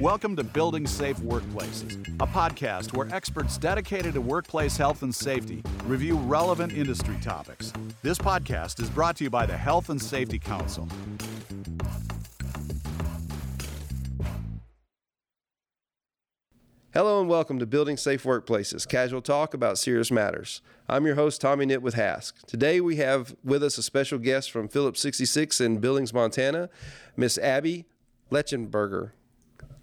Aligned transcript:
Welcome 0.00 0.36
to 0.36 0.44
Building 0.44 0.86
Safe 0.86 1.16
Workplaces, 1.16 1.98
a 2.20 2.26
podcast 2.28 2.96
where 2.96 3.12
experts 3.12 3.58
dedicated 3.58 4.14
to 4.14 4.20
workplace 4.20 4.76
health 4.76 5.02
and 5.02 5.12
safety 5.12 5.60
review 5.86 6.16
relevant 6.18 6.72
industry 6.72 7.16
topics. 7.20 7.72
This 8.02 8.16
podcast 8.16 8.80
is 8.80 8.88
brought 8.90 9.16
to 9.16 9.24
you 9.24 9.30
by 9.30 9.44
the 9.44 9.56
Health 9.56 9.90
and 9.90 10.00
Safety 10.00 10.38
Council. 10.38 10.86
Hello 16.94 17.20
and 17.20 17.28
welcome 17.28 17.58
to 17.58 17.66
Building 17.66 17.96
Safe 17.96 18.22
Workplaces, 18.22 18.86
casual 18.86 19.20
talk 19.20 19.52
about 19.52 19.78
serious 19.78 20.12
matters. 20.12 20.62
I'm 20.88 21.06
your 21.06 21.16
host, 21.16 21.40
Tommy 21.40 21.66
Knit 21.66 21.82
with 21.82 21.96
HASC. 21.96 22.34
Today 22.46 22.80
we 22.80 22.96
have 22.96 23.34
with 23.42 23.64
us 23.64 23.76
a 23.78 23.82
special 23.82 24.20
guest 24.20 24.52
from 24.52 24.68
Phillips 24.68 25.00
66 25.00 25.60
in 25.60 25.78
Billings, 25.78 26.14
Montana, 26.14 26.70
Miss 27.16 27.36
Abby 27.36 27.86
Lechenberger 28.30 29.10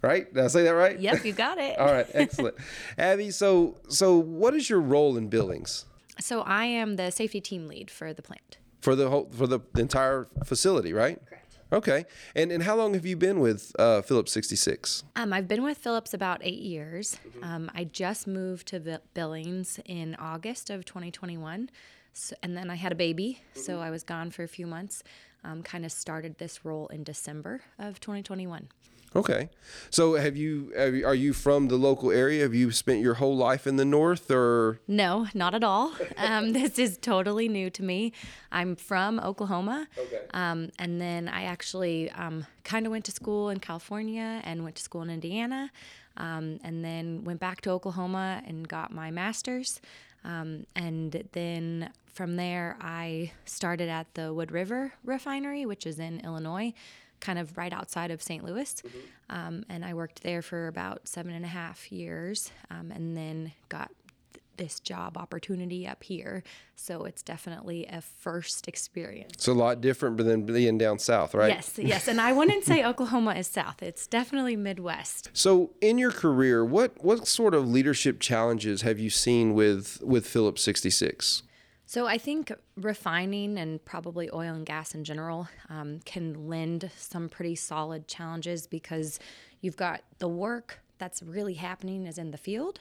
right? 0.06 0.32
Did 0.32 0.44
I 0.44 0.48
say 0.48 0.62
that 0.64 0.70
right? 0.70 0.98
Yep, 0.98 1.24
you 1.24 1.32
got 1.32 1.58
it. 1.58 1.78
All 1.78 1.92
right, 1.92 2.06
excellent. 2.14 2.56
Abby, 2.98 3.30
so 3.30 3.76
so 3.88 4.16
what 4.16 4.54
is 4.54 4.70
your 4.70 4.80
role 4.80 5.16
in 5.16 5.28
Billings? 5.28 5.84
So 6.20 6.40
I 6.42 6.64
am 6.64 6.96
the 6.96 7.10
safety 7.10 7.40
team 7.40 7.68
lead 7.68 7.90
for 7.90 8.12
the 8.12 8.22
plant. 8.22 8.58
For 8.80 8.94
the 8.94 9.10
whole 9.10 9.28
for 9.30 9.46
the 9.46 9.60
entire 9.76 10.28
facility, 10.44 10.92
right? 10.92 11.20
Correct. 11.26 11.46
Okay. 11.72 12.04
And 12.34 12.52
and 12.52 12.62
how 12.62 12.76
long 12.76 12.94
have 12.94 13.04
you 13.04 13.16
been 13.16 13.40
with 13.40 13.74
uh, 13.78 14.02
Phillips 14.02 14.32
66? 14.32 15.04
Um, 15.16 15.32
I've 15.32 15.48
been 15.48 15.62
with 15.62 15.78
Phillips 15.78 16.14
about 16.14 16.40
eight 16.42 16.60
years. 16.60 17.18
Mm-hmm. 17.26 17.44
Um, 17.44 17.70
I 17.74 17.84
just 17.84 18.26
moved 18.26 18.68
to 18.68 19.00
Billings 19.14 19.80
in 19.84 20.14
August 20.16 20.70
of 20.70 20.84
2021. 20.84 21.70
So, 22.12 22.34
and 22.42 22.56
then 22.56 22.70
I 22.70 22.76
had 22.76 22.92
a 22.92 22.94
baby, 22.94 23.40
mm-hmm. 23.50 23.60
so 23.60 23.80
I 23.80 23.90
was 23.90 24.02
gone 24.02 24.30
for 24.30 24.42
a 24.42 24.48
few 24.48 24.66
months. 24.66 25.02
Um, 25.44 25.62
kind 25.62 25.84
of 25.84 25.92
started 25.92 26.38
this 26.38 26.64
role 26.64 26.88
in 26.88 27.04
December 27.04 27.60
of 27.78 28.00
2021. 28.00 28.68
Okay, 29.16 29.48
so 29.88 30.14
have 30.16 30.36
you, 30.36 30.72
are 30.76 31.14
you 31.14 31.32
from 31.32 31.68
the 31.68 31.76
local 31.76 32.10
area? 32.10 32.42
Have 32.42 32.54
you 32.54 32.70
spent 32.70 33.00
your 33.00 33.14
whole 33.14 33.34
life 33.34 33.66
in 33.66 33.76
the 33.76 33.84
north, 33.84 34.30
or 34.30 34.78
no, 34.86 35.26
not 35.32 35.54
at 35.54 35.64
all. 35.64 35.92
Um, 36.18 36.52
this 36.52 36.78
is 36.78 36.98
totally 36.98 37.46
new 37.48 37.68
to 37.70 37.82
me. 37.82 38.12
I'm 38.50 38.74
from 38.74 39.20
Oklahoma, 39.20 39.86
okay. 39.98 40.22
um, 40.32 40.70
and 40.78 41.00
then 41.00 41.28
I 41.28 41.44
actually 41.44 42.10
um, 42.10 42.46
kind 42.64 42.84
of 42.86 42.92
went 42.92 43.04
to 43.06 43.10
school 43.10 43.50
in 43.50 43.60
California 43.60 44.40
and 44.44 44.64
went 44.64 44.76
to 44.76 44.82
school 44.82 45.02
in 45.02 45.10
Indiana, 45.10 45.70
um, 46.16 46.58
and 46.64 46.84
then 46.84 47.24
went 47.24 47.40
back 47.40 47.60
to 47.62 47.70
Oklahoma 47.70 48.42
and 48.46 48.66
got 48.66 48.92
my 48.92 49.10
master's, 49.10 49.80
um, 50.24 50.66
and 50.74 51.24
then 51.32 51.90
from 52.06 52.36
there 52.36 52.76
I 52.80 53.32
started 53.44 53.88
at 53.88 54.12
the 54.14 54.32
Wood 54.32 54.50
River 54.52 54.94
Refinery, 55.04 55.64
which 55.66 55.86
is 55.86 55.98
in 55.98 56.20
Illinois 56.20 56.72
kind 57.20 57.38
of 57.38 57.56
right 57.56 57.72
outside 57.72 58.10
of 58.10 58.22
St. 58.22 58.44
Louis. 58.44 58.74
Mm-hmm. 58.74 58.98
Um, 59.28 59.64
and 59.68 59.84
I 59.84 59.94
worked 59.94 60.22
there 60.22 60.42
for 60.42 60.68
about 60.68 61.08
seven 61.08 61.32
and 61.32 61.44
a 61.44 61.48
half 61.48 61.90
years 61.90 62.50
um, 62.70 62.92
and 62.92 63.16
then 63.16 63.52
got 63.68 63.90
th- 64.32 64.44
this 64.56 64.80
job 64.80 65.16
opportunity 65.16 65.86
up 65.86 66.02
here. 66.02 66.42
So 66.76 67.04
it's 67.04 67.22
definitely 67.22 67.86
a 67.86 68.00
first 68.00 68.68
experience. 68.68 69.32
It's 69.34 69.48
a 69.48 69.54
lot 69.54 69.80
different 69.80 70.18
than 70.18 70.44
being 70.44 70.78
down 70.78 70.98
south, 70.98 71.34
right? 71.34 71.48
Yes, 71.48 71.78
yes. 71.78 72.08
And 72.08 72.20
I 72.20 72.32
wouldn't 72.32 72.64
say 72.64 72.84
Oklahoma 72.86 73.34
is 73.34 73.46
south, 73.46 73.82
it's 73.82 74.06
definitely 74.06 74.56
Midwest. 74.56 75.30
So 75.32 75.70
in 75.80 75.98
your 75.98 76.12
career, 76.12 76.64
what, 76.64 77.02
what 77.02 77.26
sort 77.26 77.54
of 77.54 77.66
leadership 77.68 78.20
challenges 78.20 78.82
have 78.82 78.98
you 78.98 79.10
seen 79.10 79.54
with, 79.54 80.00
with 80.02 80.26
Phillips 80.26 80.62
66? 80.62 81.42
So 81.88 82.08
I 82.08 82.18
think 82.18 82.52
refining 82.76 83.56
and 83.58 83.82
probably 83.84 84.28
oil 84.32 84.54
and 84.54 84.66
gas 84.66 84.92
in 84.92 85.04
general 85.04 85.48
um, 85.68 86.00
can 86.04 86.48
lend 86.48 86.90
some 86.96 87.28
pretty 87.28 87.54
solid 87.54 88.08
challenges 88.08 88.66
because 88.66 89.20
you've 89.60 89.76
got 89.76 90.02
the 90.18 90.26
work 90.28 90.80
that's 90.98 91.22
really 91.22 91.54
happening 91.54 92.06
is 92.06 92.18
in 92.18 92.30
the 92.30 92.38
field. 92.38 92.80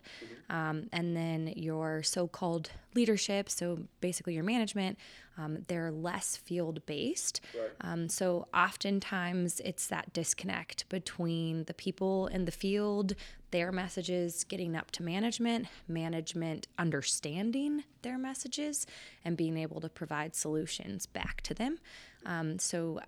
Um, 0.50 0.88
and 0.92 1.16
then 1.16 1.54
your 1.56 2.04
so 2.04 2.28
called 2.28 2.70
leadership, 2.94 3.50
so 3.50 3.80
basically 4.00 4.34
your 4.34 4.44
management, 4.44 4.98
um, 5.38 5.66
they're 5.68 5.92
less 5.92 6.38
field 6.38 6.86
based. 6.86 7.42
Right. 7.54 7.72
Um, 7.82 8.10
so 8.10 8.48
oftentimes 8.54 9.60
it's 9.62 9.88
that 9.88 10.14
disconnect 10.14 10.88
between 10.90 11.66
the 11.66 11.74
people 11.74 12.28
in 12.28 12.46
the 12.46 12.52
field, 12.52 13.16
their 13.52 13.72
messages 13.72 14.44
getting 14.44 14.76
up 14.76 14.92
to 14.92 15.04
management, 15.04 15.68
management 15.88 16.68
understanding 16.78 17.84
their 18.02 18.18
messages, 18.18 18.86
and 19.24 19.36
being 19.36 19.58
able 19.58 19.82
to 19.82 19.90
provide 19.90 20.36
solutions 20.36 21.06
back 21.06 21.42
to 21.42 21.54
them. 21.54 21.80
Um, 22.26 22.60
so 22.60 23.00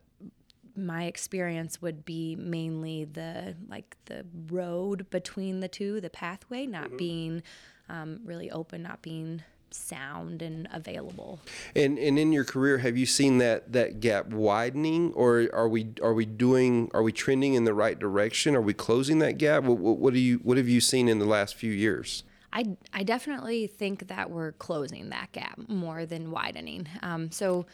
my 0.78 1.06
experience 1.06 1.82
would 1.82 2.06
be 2.06 2.36
mainly 2.36 3.06
the 3.06 3.56
like 3.68 3.98
the 4.06 4.26
road 4.50 5.10
between 5.10 5.60
the 5.60 5.68
two, 5.68 6.00
the 6.00 6.10
pathway, 6.10 6.66
not 6.66 6.88
mm-hmm. 6.88 6.98
being 6.98 7.44
um, 7.90 8.20
really 8.24 8.52
open, 8.52 8.84
not 8.84 9.02
being 9.02 9.42
sound 9.72 10.42
and 10.42 10.68
available. 10.72 11.40
And 11.76 11.98
and 11.98 12.18
in 12.20 12.32
your 12.32 12.46
career, 12.46 12.78
have 12.78 12.96
you 12.96 13.06
seen 13.06 13.40
that 13.40 13.74
that 13.74 14.00
gap 14.00 14.28
widening, 14.28 15.14
or 15.14 15.50
are 15.52 15.68
we 15.68 15.90
are 16.02 16.14
we 16.14 16.26
doing 16.26 16.92
are 16.94 17.04
we 17.04 17.12
trending 17.12 17.56
in 17.56 17.66
the 17.66 17.74
right 17.74 17.98
direction? 17.98 18.56
Are 18.56 18.62
we 18.62 18.74
closing 18.74 19.20
that 19.20 19.38
gap? 19.38 19.64
What, 19.64 19.80
what, 19.80 19.98
what 19.98 20.14
do 20.14 20.20
you 20.20 20.38
what 20.44 20.58
have 20.58 20.70
you 20.70 20.80
seen 20.80 21.08
in 21.08 21.20
the 21.20 21.26
last 21.26 21.56
few 21.56 21.72
years? 21.72 22.24
I, 22.54 22.78
I 22.94 23.04
definitely 23.04 23.68
think 23.68 24.08
that 24.08 24.32
we're 24.32 24.54
closing 24.54 25.10
that 25.10 25.32
gap 25.34 25.60
more 25.68 26.06
than 26.06 26.32
widening. 26.32 26.88
Um, 27.04 27.30
so 27.30 27.66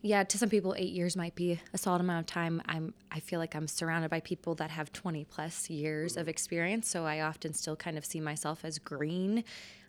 yeah, 0.00 0.22
to 0.22 0.38
some 0.38 0.48
people, 0.48 0.74
eight 0.78 0.92
years 0.92 1.16
might 1.16 1.34
be 1.34 1.60
a 1.72 1.78
solid 1.78 2.00
amount 2.00 2.20
of 2.20 2.26
time. 2.26 2.62
I'm, 2.66 2.94
I 3.10 3.20
feel 3.20 3.40
like 3.40 3.54
I'm 3.54 3.66
surrounded 3.66 4.10
by 4.10 4.20
people 4.20 4.54
that 4.56 4.70
have 4.70 4.92
20 4.92 5.24
plus 5.24 5.68
years 5.68 6.16
of 6.16 6.28
experience, 6.28 6.88
so 6.88 7.04
I 7.04 7.20
often 7.20 7.52
still 7.52 7.76
kind 7.76 7.98
of 7.98 8.04
see 8.04 8.20
myself 8.20 8.64
as 8.64 8.78
green 8.78 9.44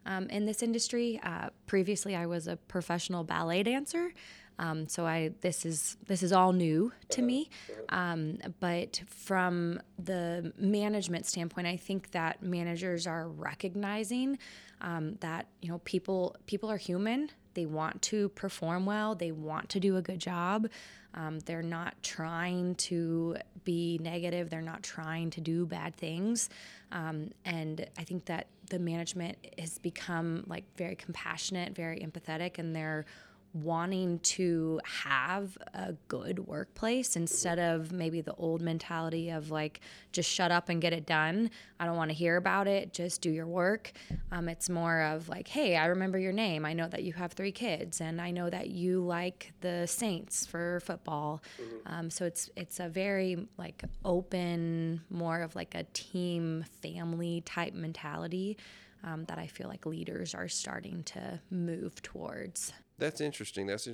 um, 0.06 0.28
in 0.30 0.46
this 0.46 0.64
industry. 0.64 1.20
Uh, 1.24 1.50
previously, 1.68 2.16
I 2.16 2.26
was 2.26 2.48
a 2.48 2.56
professional 2.56 3.24
ballet 3.24 3.64
dancer, 3.64 4.12
um, 4.60 4.88
so 4.88 5.06
I 5.06 5.32
this 5.42 5.66
is 5.66 5.98
this 6.08 6.22
is 6.22 6.34
all 6.34 6.52
new 6.52 6.92
to 7.10 7.22
me. 7.22 7.50
Um, 7.90 8.40
but 8.60 9.02
from 9.08 9.82
the 9.98 10.52
management 10.58 11.26
standpoint, 11.26 11.66
I 11.66 11.78
think 11.78 12.12
that 12.12 12.44
managers 12.44 13.08
are 13.08 13.30
recognizing 13.30 14.38
um, 14.82 15.16
that 15.22 15.48
you 15.62 15.70
know 15.70 15.80
people 15.86 16.36
people 16.46 16.70
are 16.70 16.78
human 16.78 17.32
they 17.54 17.66
want 17.66 18.02
to 18.04 18.30
perform 18.30 18.86
well, 18.86 19.16
they 19.16 19.32
want 19.32 19.70
to 19.70 19.80
do 19.80 19.98
a 19.98 20.02
good 20.02 20.20
job. 20.20 20.68
Um, 21.14 21.40
they're 21.40 21.64
not 21.64 21.96
trying 22.04 22.76
to 22.76 23.38
be 23.64 24.00
negative, 24.02 24.50
they're 24.50 24.62
not 24.62 24.84
trying 24.84 25.32
to 25.32 25.42
do 25.42 25.66
bad 25.66 25.96
things. 25.96 26.50
Um, 26.92 27.32
and 27.46 27.88
I 27.98 28.04
think 28.04 28.26
that 28.26 28.48
the 28.70 28.80
management 28.80 29.38
has 29.58 29.78
become 29.80 30.44
like 30.48 30.66
very 30.78 30.96
compassionate, 30.96 31.76
very 31.76 32.00
empathetic, 32.00 32.60
and 32.60 32.76
they're 32.76 33.06
wanting 33.54 34.20
to 34.20 34.80
have 34.84 35.58
a 35.74 35.94
good 36.08 36.40
workplace 36.40 37.16
instead 37.16 37.58
of 37.58 37.92
maybe 37.92 38.22
the 38.22 38.34
old 38.36 38.62
mentality 38.62 39.30
of 39.30 39.50
like 39.50 39.82
just 40.12 40.30
shut 40.30 40.52
up 40.52 40.70
and 40.70 40.82
get 40.82 40.94
it 40.94 41.06
done 41.06 41.50
i 41.80 41.86
don't 41.86 41.96
want 41.98 42.12
to 42.12 42.16
hear 42.16 42.38
about 42.38 42.68
it 42.68 42.94
just 42.94 43.22
do 43.22 43.32
your 43.32 43.48
work 43.48 43.92
um, 44.32 44.48
it's 44.48 44.70
more 44.70 45.02
of 45.02 45.28
like 45.30 45.48
hey 45.48 45.76
i 45.76 45.86
remember 45.88 46.20
your 46.20 46.32
name 46.32 46.64
i 46.64 46.74
know 46.74 46.88
that 46.88 47.04
you 47.04 47.12
have 47.14 47.32
three 47.34 47.52
kids 47.52 48.02
and 48.02 48.22
i 48.22 48.30
know 48.30 48.50
that 48.50 48.70
you 48.70 49.02
like 49.02 49.52
the 49.62 49.88
saints 49.88 50.46
for 50.46 50.80
football 50.82 51.42
mm-hmm. 51.60 51.94
um, 51.94 52.10
so 52.10 52.26
it's 52.26 52.50
it's 52.56 52.80
a 52.80 52.88
very 52.88 53.48
like 53.58 53.84
open 54.06 55.02
more 55.10 55.42
of 55.42 55.56
like 55.56 55.74
a 55.74 55.84
team 55.94 56.64
family 56.82 57.42
type 57.46 57.74
mentality 57.74 58.58
um, 59.04 59.26
that 59.26 59.38
I 59.38 59.48
feel 59.48 59.68
like 59.68 59.86
leaders 59.86 60.36
are 60.36 60.48
starting 60.48 61.04
to 61.04 61.40
move 61.50 62.02
towards. 62.02 62.74
That's 63.00 63.22
interesting. 63.22 63.68
That's 63.68 63.88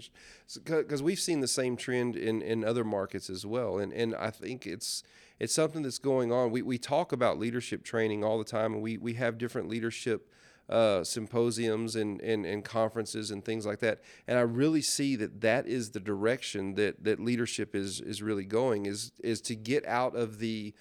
because 0.64 1.02
we've 1.02 1.20
seen 1.20 1.40
the 1.40 1.48
same 1.48 1.78
trend 1.78 2.16
in, 2.16 2.42
in 2.42 2.64
other 2.64 2.84
markets 2.84 3.30
as 3.30 3.46
well, 3.46 3.78
and 3.78 3.94
and 3.94 4.16
I 4.16 4.32
think 4.32 4.66
it's 4.66 5.04
it's 5.40 5.54
something 5.54 5.84
that's 5.84 6.00
going 6.00 6.32
on. 6.32 6.52
We 6.52 6.62
we 6.62 6.78
talk 6.78 7.12
about 7.12 7.40
leadership 7.40 7.84
training 7.84 8.24
all 8.24 8.38
the 8.38 8.44
time, 8.44 8.74
and 8.74 8.82
we 8.82 8.98
we 8.98 9.14
have 9.14 9.38
different 9.38 9.70
leadership. 9.70 10.30
Uh, 10.68 11.04
symposiums 11.04 11.96
and, 11.96 12.20
and, 12.22 12.44
and 12.44 12.66
conferences 12.66 13.30
and 13.30 13.46
things 13.46 13.68
like 13.68 13.78
that. 13.78 14.02
And 14.28 14.40
I 14.40 14.42
really 14.42 14.82
see 14.82 15.16
that 15.18 15.42
that 15.42 15.68
is 15.68 15.92
the 15.92 16.00
direction 16.00 16.74
that, 16.74 17.04
that 17.04 17.20
leadership 17.20 17.76
is, 17.76 18.02
is 18.02 18.24
really 18.24 18.46
going 18.46 18.88
is, 18.88 19.12
is 19.24 19.42
to 19.42 19.54
get 19.54 19.86
out 19.86 20.16
of 20.16 20.40
the, 20.40 20.74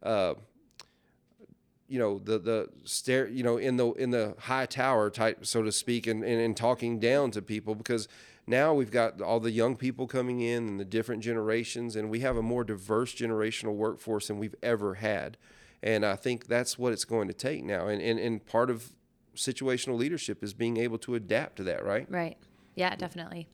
uh, 0.00 0.34
you 1.92 1.98
know 1.98 2.18
the 2.18 2.38
the 2.38 2.68
stair 2.84 3.28
you 3.28 3.42
know 3.42 3.58
in 3.58 3.76
the 3.76 3.92
in 3.92 4.10
the 4.10 4.34
high 4.38 4.64
tower 4.64 5.10
type 5.10 5.44
so 5.44 5.62
to 5.62 5.70
speak 5.70 6.06
and, 6.06 6.24
and, 6.24 6.40
and 6.40 6.56
talking 6.56 6.98
down 6.98 7.30
to 7.30 7.42
people 7.42 7.74
because 7.74 8.08
now 8.46 8.72
we've 8.72 8.90
got 8.90 9.20
all 9.20 9.38
the 9.38 9.50
young 9.50 9.76
people 9.76 10.06
coming 10.06 10.40
in 10.40 10.66
and 10.68 10.80
the 10.80 10.86
different 10.86 11.22
generations 11.22 11.94
and 11.94 12.08
we 12.08 12.20
have 12.20 12.38
a 12.38 12.42
more 12.42 12.64
diverse 12.64 13.14
generational 13.14 13.74
workforce 13.74 14.28
than 14.28 14.38
we've 14.38 14.54
ever 14.62 14.94
had. 14.94 15.36
And 15.82 16.04
i 16.06 16.16
think 16.16 16.46
that's 16.46 16.78
what 16.78 16.94
it's 16.94 17.04
going 17.04 17.28
to 17.28 17.34
take 17.34 17.62
now. 17.62 17.88
And 17.88 18.00
and, 18.00 18.18
and 18.18 18.44
part 18.46 18.70
of 18.70 18.92
situational 19.36 19.98
leadership 19.98 20.42
is 20.42 20.54
being 20.54 20.78
able 20.78 20.98
to 20.98 21.14
adapt 21.14 21.56
to 21.56 21.62
that 21.64 21.84
right? 21.84 22.10
Right. 22.10 22.38
Yeah 22.74 22.96
definitely 22.96 23.48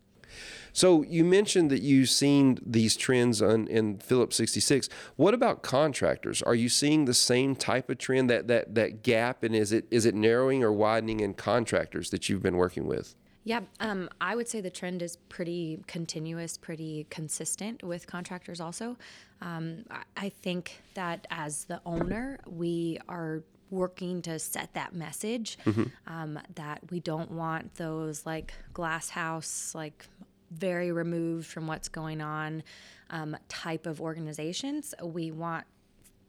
So 0.73 1.03
you 1.03 1.25
mentioned 1.25 1.71
that 1.71 1.83
you've 1.83 2.11
seen 2.11 2.59
these 2.65 2.97
trends 2.97 3.43
on, 3.43 3.67
in 3.69 3.99
Phillips 3.99 4.37
66. 4.37 4.89
What 5.17 5.35
about 5.35 5.63
contractors? 5.63 6.43
Are 6.43 6.55
you 6.55 6.69
seeing 6.69 7.05
the 7.05 7.15
same 7.15 7.57
type 7.57 7.91
of 7.91 7.99
trend 7.99 8.31
that 8.31 8.49
that 8.49 8.75
that 8.75 9.03
gap 9.03 9.43
and 9.43 9.55
is 9.55 9.73
it 9.73 9.87
is 9.91 10.07
it 10.07 10.15
narrowing 10.15 10.63
or 10.63 10.73
widening 10.73 11.21
in 11.21 11.35
contractors 11.35 12.11
that 12.11 12.29
you've 12.29 12.43
been 12.43 12.57
working 12.57 12.87
with? 12.87 13.15
Yeah, 13.45 13.61
um, 13.81 14.11
I 14.21 14.37
would 14.37 14.47
say 14.47 14.61
the 14.61 14.69
trend 14.69 15.01
is 15.01 15.17
pretty 15.17 15.83
continuous, 15.87 16.59
pretty 16.59 17.07
consistent 17.09 17.83
with 17.83 18.07
contractors 18.07 18.61
also. 18.61 18.99
Um, 19.41 19.85
I, 19.91 20.03
I 20.17 20.29
think 20.29 20.83
that 20.93 21.27
as 21.31 21.65
the 21.65 21.81
owner, 21.87 22.41
we 22.47 22.99
are 23.09 23.43
working 23.71 24.23
to 24.23 24.39
set 24.39 24.75
that 24.75 24.95
message 24.95 25.59
um, 26.07 26.39
that 26.55 26.81
we 26.91 27.01
don't 27.01 27.31
want 27.31 27.75
those 27.75 28.25
like 28.25 28.53
glass 28.73 29.11
house, 29.11 29.75
like 29.75 30.07
very 30.51 30.93
removed 30.93 31.47
from 31.47 31.67
what's 31.67 31.89
going 31.89 32.21
on 32.21 32.63
um, 33.11 33.37
type 33.49 33.87
of 33.87 34.01
organizations. 34.01 34.95
We 35.03 35.31
want 35.31 35.67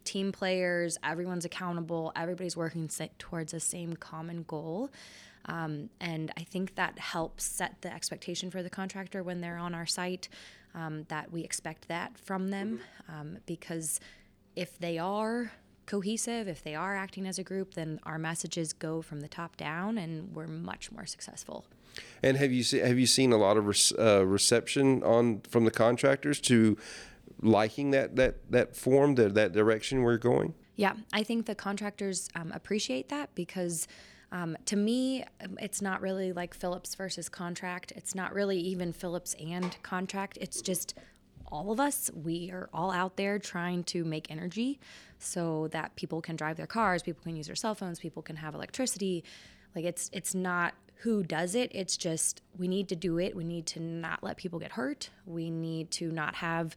team 0.04 0.32
players, 0.32 0.98
everyone's 1.04 1.46
accountable, 1.46 2.12
everybody's 2.16 2.58
working 2.58 2.90
towards 3.18 3.52
the 3.52 3.60
same 3.60 3.96
common 3.96 4.44
goal. 4.44 4.90
Um, 5.46 5.90
and 6.00 6.32
I 6.38 6.42
think 6.44 6.76
that 6.76 7.00
helps 7.00 7.44
set 7.46 7.82
the 7.82 7.94
expectation 7.94 8.52
for 8.52 8.62
the 8.62 8.70
contractor 8.70 9.24
when 9.24 9.42
they're 9.42 9.58
on 9.58 9.74
our 9.74 9.86
site 9.86 10.30
um, 10.76 11.06
that 11.10 11.32
we 11.32 11.44
expect 11.44 11.88
that 11.88 12.18
from 12.18 12.50
them 12.50 12.82
um, 13.08 13.38
because 13.46 14.00
if 14.56 14.78
they 14.80 14.98
are 14.98 15.52
cohesive, 15.90 16.48
if 16.48 16.64
they 16.64 16.76
are 16.76 16.96
acting 16.96 17.26
as 17.26 17.40
a 17.40 17.44
group, 17.44 17.74
then 17.74 18.00
our 18.04 18.20
messages 18.20 18.74
go 18.74 19.02
from 19.02 19.22
the 19.22 19.28
top 19.28 19.58
down 19.58 19.98
and 19.98 20.34
we're 20.36 20.48
much 20.48 20.92
more 20.92 21.08
successful. 21.08 21.66
And 22.22 22.38
have 22.38 22.52
you 22.52 22.64
se- 22.64 22.88
have 22.88 23.00
you 23.00 23.08
seen 23.08 23.34
a 23.34 23.38
lot 23.38 23.58
of 23.58 23.66
uh, 23.98 24.26
reception 24.26 25.04
on 25.04 25.42
from 25.50 25.66
the 25.66 25.72
contractors 25.72 26.40
to 26.42 26.78
liking 27.42 27.90
that 27.92 28.16
that 28.18 28.52
that 28.52 28.76
form 28.76 29.16
that 29.16 29.34
that 29.34 29.52
direction 29.52 30.04
we're 30.04 30.18
going? 30.18 30.54
Yeah, 30.76 30.94
I 31.12 31.24
think 31.24 31.48
the 31.48 31.56
contractors 31.56 32.30
um, 32.36 32.52
appreciate 32.54 33.10
that 33.10 33.34
because 33.34 33.88
um, 34.32 34.56
to 34.66 34.76
me, 34.76 35.26
it's 35.60 35.82
not 35.82 36.02
really 36.02 36.32
like 36.32 36.54
Phillips 36.54 36.94
versus 36.94 37.28
contract. 37.30 37.92
It's 37.96 38.14
not 38.14 38.32
really 38.34 38.60
even 38.60 38.94
Phillips 38.94 39.36
and 39.40 39.76
contract. 39.82 40.38
It's 40.40 40.62
just 40.62 40.94
all 41.52 41.72
of 41.72 41.80
us. 41.80 42.12
We 42.14 42.52
are 42.52 42.70
all 42.72 42.92
out 42.92 43.18
there 43.18 43.40
trying 43.40 43.84
to 43.86 44.06
make 44.06 44.30
energy 44.30 44.80
so 45.20 45.68
that 45.68 45.96
people 45.96 46.22
can 46.22 46.36
drive 46.36 46.58
their 46.58 46.68
cars, 46.68 47.04
people 47.04 47.22
can 47.24 47.36
use 47.36 47.48
their 47.48 47.56
cell 47.56 47.76
phones, 47.76 48.00
people 48.00 48.22
can 48.22 48.38
have 48.38 48.56
electricity. 48.56 49.24
Like 49.76 49.86
it's 49.86 50.10
it's 50.14 50.34
not 50.34 50.74
who 51.02 51.24
does 51.24 51.56
it. 51.56 51.72
It's 51.74 51.96
just 51.96 52.42
we 52.58 52.68
need 52.68 52.90
to 52.90 52.96
do 52.96 53.20
it. 53.20 53.36
We 53.36 53.44
need 53.44 53.66
to 53.68 53.80
not 53.80 54.24
let 54.24 54.38
people 54.38 54.60
get 54.60 54.72
hurt. 54.72 55.10
We 55.26 55.50
need 55.50 55.92
to 55.92 56.12
not 56.12 56.36
have 56.36 56.76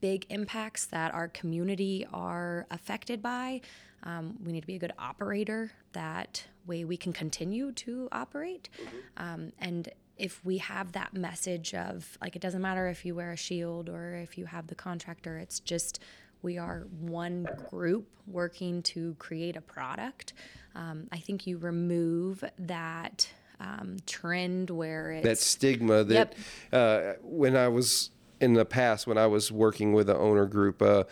big 0.00 0.26
impacts 0.28 0.86
that 0.86 1.14
our 1.14 1.28
community 1.28 2.06
are 2.12 2.66
affected 2.70 3.22
by. 3.22 3.60
Um, 4.02 4.36
we 4.44 4.52
need 4.52 4.62
to 4.62 4.66
be 4.66 4.74
a 4.74 4.80
good 4.80 4.92
operator. 4.98 5.70
That 5.92 6.44
way 6.66 6.84
we 6.84 6.96
can 6.96 7.12
continue 7.12 7.72
to 7.72 8.08
operate. 8.10 8.68
Um, 9.16 9.52
and 9.58 9.88
if 10.18 10.44
we 10.44 10.58
have 10.58 10.92
that 10.92 11.14
message 11.14 11.72
of 11.72 12.18
like, 12.20 12.36
it 12.36 12.42
doesn't 12.42 12.60
matter 12.60 12.88
if 12.88 13.04
you 13.06 13.14
wear 13.14 13.32
a 13.32 13.36
shield 13.36 13.88
or 13.88 14.16
if 14.16 14.36
you 14.36 14.46
have 14.46 14.66
the 14.66 14.74
contractor, 14.74 15.38
it's 15.38 15.60
just 15.60 16.00
we 16.42 16.58
are 16.58 16.86
one 17.00 17.46
group 17.70 18.08
working 18.26 18.82
to 18.82 19.14
create 19.18 19.56
a 19.56 19.60
product. 19.60 20.32
Um, 20.74 21.08
I 21.12 21.18
think 21.18 21.46
you 21.46 21.58
remove 21.58 22.44
that 22.58 23.28
um, 23.60 23.96
trend 24.06 24.70
where 24.70 25.12
it's 25.12 25.24
that 25.24 25.38
stigma 25.38 26.04
that 26.04 26.34
uh, 26.72 27.12
when 27.22 27.56
I 27.56 27.68
was 27.68 28.10
in 28.40 28.54
the 28.54 28.64
past 28.64 29.06
when 29.06 29.16
I 29.16 29.26
was 29.26 29.52
working 29.52 29.92
with 29.92 30.08
the 30.08 30.16
owner 30.16 30.46
group, 30.46 30.82
uh, 30.82 31.04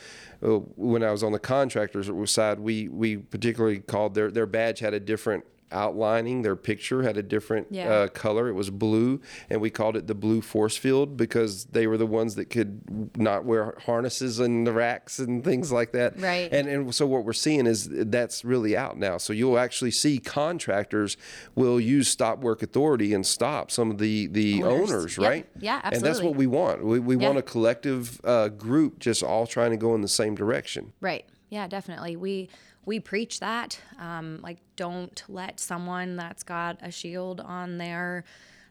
uh, 0.42 0.58
when 0.76 1.04
I 1.04 1.12
was 1.12 1.22
on 1.22 1.32
the 1.32 1.38
contractors 1.38 2.10
side, 2.30 2.58
we 2.58 2.88
we 2.88 3.18
particularly 3.18 3.78
called 3.78 4.14
their 4.14 4.30
their 4.30 4.46
badge 4.46 4.80
had 4.80 4.94
a 4.94 5.00
different 5.00 5.44
outlining 5.72 6.42
their 6.42 6.56
picture 6.56 7.02
had 7.02 7.16
a 7.16 7.22
different 7.22 7.66
Yeah. 7.70 7.88
uh, 7.90 8.08
color 8.08 8.48
it 8.48 8.52
was 8.54 8.70
blue 8.70 9.20
and 9.48 9.60
we 9.60 9.70
called 9.70 9.96
it 9.96 10.06
the 10.06 10.14
blue 10.14 10.40
force 10.40 10.76
field 10.76 11.16
because 11.16 11.66
they 11.66 11.86
were 11.86 11.96
the 11.96 12.06
ones 12.06 12.34
that 12.34 12.50
could 12.50 12.80
not 13.16 13.44
wear 13.44 13.76
harnesses 13.86 14.40
and 14.40 14.66
the 14.66 14.72
racks 14.72 15.18
and 15.18 15.44
things 15.44 15.70
like 15.72 15.92
that 15.92 16.18
Right. 16.20 16.52
and 16.52 16.68
and 16.68 16.94
so 16.94 17.06
what 17.06 17.24
we're 17.24 17.32
seeing 17.32 17.66
is 17.66 17.88
that's 17.90 18.44
really 18.44 18.76
out 18.76 18.98
now 18.98 19.16
so 19.18 19.32
you'll 19.32 19.58
actually 19.58 19.90
see 19.92 20.18
contractors 20.18 21.16
will 21.54 21.80
use 21.80 22.08
stop 22.08 22.40
work 22.40 22.62
authority 22.62 23.14
and 23.14 23.24
stop 23.26 23.70
some 23.70 23.90
of 23.90 23.98
the 23.98 24.26
the 24.28 24.62
Owners. 24.62 24.90
owners, 24.90 25.16
Yep. 25.18 25.28
right 25.28 25.46
Yeah, 25.60 25.76
absolutely. 25.84 25.96
and 25.96 26.04
that's 26.04 26.22
what 26.24 26.34
we 26.36 26.46
want 26.46 26.84
we, 26.84 26.98
we 26.98 27.16
want 27.16 27.38
a 27.38 27.42
collective 27.42 28.20
uh, 28.24 28.48
group 28.48 28.98
just 28.98 29.22
all 29.22 29.46
trying 29.46 29.70
to 29.70 29.76
go 29.76 29.94
in 29.94 30.00
the 30.00 30.08
same 30.08 30.34
direction 30.34 30.92
Right. 31.00 31.24
Yeah, 31.50 31.66
definitely. 31.66 32.14
We 32.14 32.48
we 32.84 33.00
preach 33.00 33.40
that. 33.40 33.80
Um, 33.98 34.40
like, 34.42 34.58
don't 34.76 35.22
let 35.28 35.60
someone 35.60 36.16
that's 36.16 36.42
got 36.42 36.78
a 36.82 36.90
shield 36.90 37.40
on 37.40 37.78
their 37.78 38.24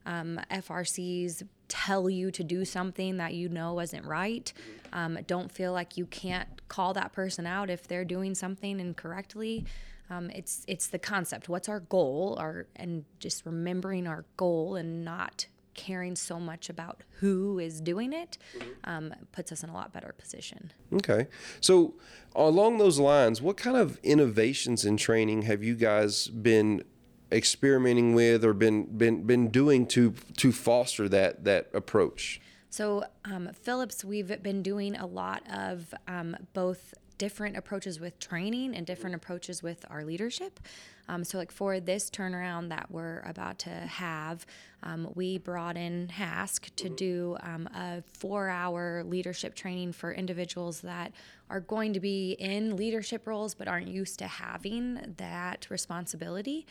um, 0.05 0.39
FRCs 0.51 1.43
tell 1.67 2.09
you 2.09 2.31
to 2.31 2.43
do 2.43 2.65
something 2.65 3.17
that 3.17 3.33
you 3.33 3.47
know 3.47 3.79
isn't 3.79 4.05
right. 4.05 4.51
Um, 4.91 5.19
don't 5.27 5.51
feel 5.51 5.71
like 5.71 5.97
you 5.97 6.05
can't 6.05 6.49
call 6.67 6.93
that 6.93 7.13
person 7.13 7.45
out 7.45 7.69
if 7.69 7.87
they're 7.87 8.05
doing 8.05 8.33
something 8.33 8.79
incorrectly. 8.79 9.65
Um, 10.09 10.31
it's 10.31 10.63
it's 10.67 10.87
the 10.87 10.97
concept. 10.97 11.47
What's 11.47 11.69
our 11.69 11.81
goal? 11.81 12.35
Our 12.39 12.65
and 12.75 13.05
just 13.19 13.45
remembering 13.45 14.07
our 14.07 14.25
goal 14.37 14.75
and 14.75 15.05
not 15.05 15.45
caring 15.79 16.13
so 16.13 16.41
much 16.41 16.69
about 16.69 17.03
who 17.19 17.57
is 17.57 17.79
doing 17.79 18.11
it 18.11 18.37
um, 18.83 19.13
puts 19.31 19.49
us 19.53 19.63
in 19.63 19.69
a 19.69 19.73
lot 19.73 19.93
better 19.93 20.13
position. 20.17 20.73
Okay. 20.93 21.27
So, 21.61 21.93
along 22.35 22.79
those 22.79 22.99
lines, 22.99 23.41
what 23.41 23.55
kind 23.55 23.77
of 23.77 23.97
innovations 24.03 24.83
in 24.83 24.97
training 24.97 25.43
have 25.43 25.63
you 25.63 25.75
guys 25.75 26.27
been 26.27 26.83
experimenting 27.31 28.13
with 28.13 28.43
or 28.43 28.53
been 28.53 28.97
been 28.97 29.23
been 29.23 29.49
doing 29.49 29.85
to 29.87 30.13
to 30.37 30.51
foster 30.51 31.07
that 31.07 31.45
that 31.45 31.69
approach? 31.73 32.41
So, 32.69 33.05
um, 33.23 33.49
Phillips, 33.53 34.03
we've 34.03 34.43
been 34.43 34.61
doing 34.61 34.97
a 34.97 35.05
lot 35.05 35.43
of 35.51 35.93
um, 36.07 36.35
both 36.53 36.93
different 37.19 37.57
approaches 37.57 37.99
with 37.99 38.17
training 38.19 38.73
and 38.75 38.87
different 38.87 39.15
approaches 39.15 39.61
with 39.61 39.85
our 39.89 40.03
leadership. 40.03 40.59
Um, 41.07 41.23
so, 41.23 41.37
like 41.37 41.51
for 41.51 41.79
this 41.79 42.09
turnaround 42.09 42.69
that 42.69 42.89
we're 42.91 43.19
about 43.21 43.59
to 43.59 43.69
have, 43.69 44.45
um, 44.83 45.09
we 45.15 45.37
brought 45.37 45.77
in 45.77 46.07
HASC 46.07 46.73
to 46.77 46.89
do 46.89 47.37
um, 47.41 47.67
a 47.75 48.01
four 48.13 48.49
hour 48.49 49.03
leadership 49.03 49.55
training 49.55 49.93
for 49.93 50.13
individuals 50.13 50.81
that 50.81 51.11
are 51.49 51.59
going 51.59 51.93
to 51.93 51.99
be 51.99 52.33
in 52.33 52.75
leadership 52.75 53.25
roles 53.25 53.55
but 53.55 53.67
aren't 53.67 53.87
used 53.87 54.19
to 54.19 54.27
having 54.27 55.15
that 55.17 55.67
responsibility. 55.69 56.65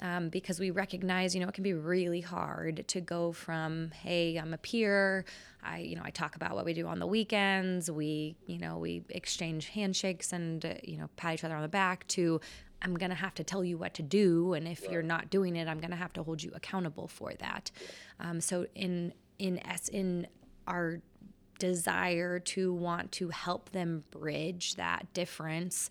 Um, 0.00 0.28
because 0.28 0.58
we 0.58 0.70
recognize 0.70 1.34
you 1.34 1.40
know 1.40 1.48
it 1.48 1.54
can 1.54 1.64
be 1.64 1.74
really 1.74 2.20
hard 2.20 2.84
to 2.88 3.00
go 3.00 3.32
from 3.32 3.90
hey 3.90 4.36
i'm 4.36 4.54
a 4.54 4.58
peer. 4.58 5.24
I 5.62 5.78
you 5.78 5.96
know 5.96 6.02
i 6.04 6.10
talk 6.10 6.34
about 6.34 6.54
what 6.54 6.64
we 6.64 6.72
do 6.72 6.86
on 6.86 6.98
the 6.98 7.06
weekends. 7.06 7.90
We 7.90 8.36
you 8.46 8.58
know 8.58 8.78
we 8.78 9.04
exchange 9.10 9.68
handshakes 9.68 10.32
and 10.32 10.64
uh, 10.64 10.74
you 10.82 10.96
know 10.96 11.08
pat 11.16 11.34
each 11.34 11.44
other 11.44 11.54
on 11.54 11.62
the 11.62 11.68
back 11.68 12.06
to 12.08 12.40
i'm 12.82 12.96
going 12.96 13.10
to 13.10 13.16
have 13.16 13.34
to 13.34 13.44
tell 13.44 13.64
you 13.64 13.78
what 13.78 13.94
to 13.94 14.02
do 14.02 14.54
and 14.54 14.68
if 14.68 14.88
you're 14.90 15.02
not 15.02 15.30
doing 15.30 15.56
it 15.56 15.68
i'm 15.68 15.78
going 15.78 15.90
to 15.90 15.96
have 15.96 16.12
to 16.12 16.22
hold 16.22 16.42
you 16.42 16.50
accountable 16.54 17.08
for 17.08 17.32
that. 17.34 17.70
Um, 18.20 18.40
so 18.40 18.66
in 18.74 19.12
in 19.38 19.58
s 19.66 19.88
in 19.88 20.26
our 20.66 21.00
desire 21.62 22.40
to 22.40 22.74
want 22.74 23.12
to 23.12 23.28
help 23.28 23.70
them 23.70 24.02
bridge 24.10 24.74
that 24.74 25.06
difference, 25.14 25.88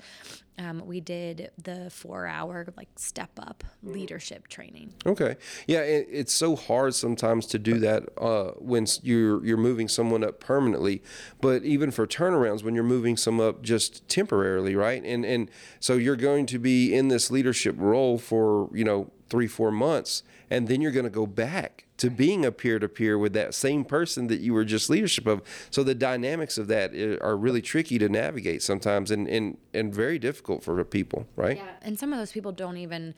um, 0.58 0.86
we 0.86 1.00
did 1.00 1.50
the 1.63 1.90
four 1.90 2.28
hour 2.28 2.68
like 2.75 2.90
step 2.98 3.32
up 3.40 3.63
leadership 3.82 4.50
training. 4.50 4.94
Okay. 5.06 5.38
Yeah, 5.68 5.80
it, 5.80 6.10
it's 6.12 6.34
so 6.34 6.58
hard 6.58 6.94
sometimes 6.94 7.46
to 7.48 7.58
do 7.58 7.80
that 7.80 8.04
uh, 8.18 8.51
when 8.58 8.86
you're 9.01 9.46
you're 9.46 9.56
moving 9.56 9.88
someone 9.88 10.25
up 10.25 10.42
permanently, 10.42 11.01
but 11.40 11.63
even 11.63 11.90
for 11.90 12.06
turnarounds 12.06 12.63
when 12.63 12.75
you're 12.75 12.84
moving 12.84 13.16
some 13.16 13.40
up 13.40 13.62
just 13.62 14.06
temporarily, 14.10 14.75
right? 14.75 15.01
And 15.06 15.24
and 15.24 15.50
so 15.80 15.94
you're 15.94 16.18
going 16.18 16.48
to 16.48 16.60
be 16.60 16.94
in 16.94 17.08
this 17.08 17.32
leadership 17.32 17.75
role 17.78 18.18
for 18.18 18.70
you 18.74 18.84
know 18.84 19.10
three 19.30 19.48
four 19.48 19.72
months, 19.72 20.22
and 20.51 20.67
then 20.67 20.81
you're 20.81 20.91
going 20.91 21.05
to 21.05 21.10
go 21.10 21.25
back 21.25 21.86
to 21.98 22.10
being 22.10 22.46
a 22.46 22.51
peer 22.51 22.77
to 22.77 22.89
peer 22.89 23.17
with 23.17 23.34
that 23.34 23.55
same 23.55 23.86
person 23.86 24.27
that 24.27 24.41
you 24.41 24.53
were 24.53 24.65
just 24.65 24.89
leadership 24.89 25.25
of. 25.25 25.41
So 25.70 25.81
the 25.81 25.96
dynamics 25.96 26.58
of 26.58 26.67
that 26.67 26.93
are 27.22 27.38
really 27.38 27.62
tricky 27.62 27.98
to 28.00 28.10
navigate 28.10 28.62
sometimes, 28.62 29.10
and 29.10 29.27
and 29.27 29.58
and 29.74 29.96
very 29.96 30.20
difficult 30.20 30.63
for 30.63 30.84
people, 30.84 31.25
right? 31.36 31.58
Yeah, 31.58 31.72
and 31.81 31.98
some 31.98 32.12
of 32.12 32.20
those 32.20 32.31
people 32.31 32.51
don't 32.51 32.77
even 32.77 33.15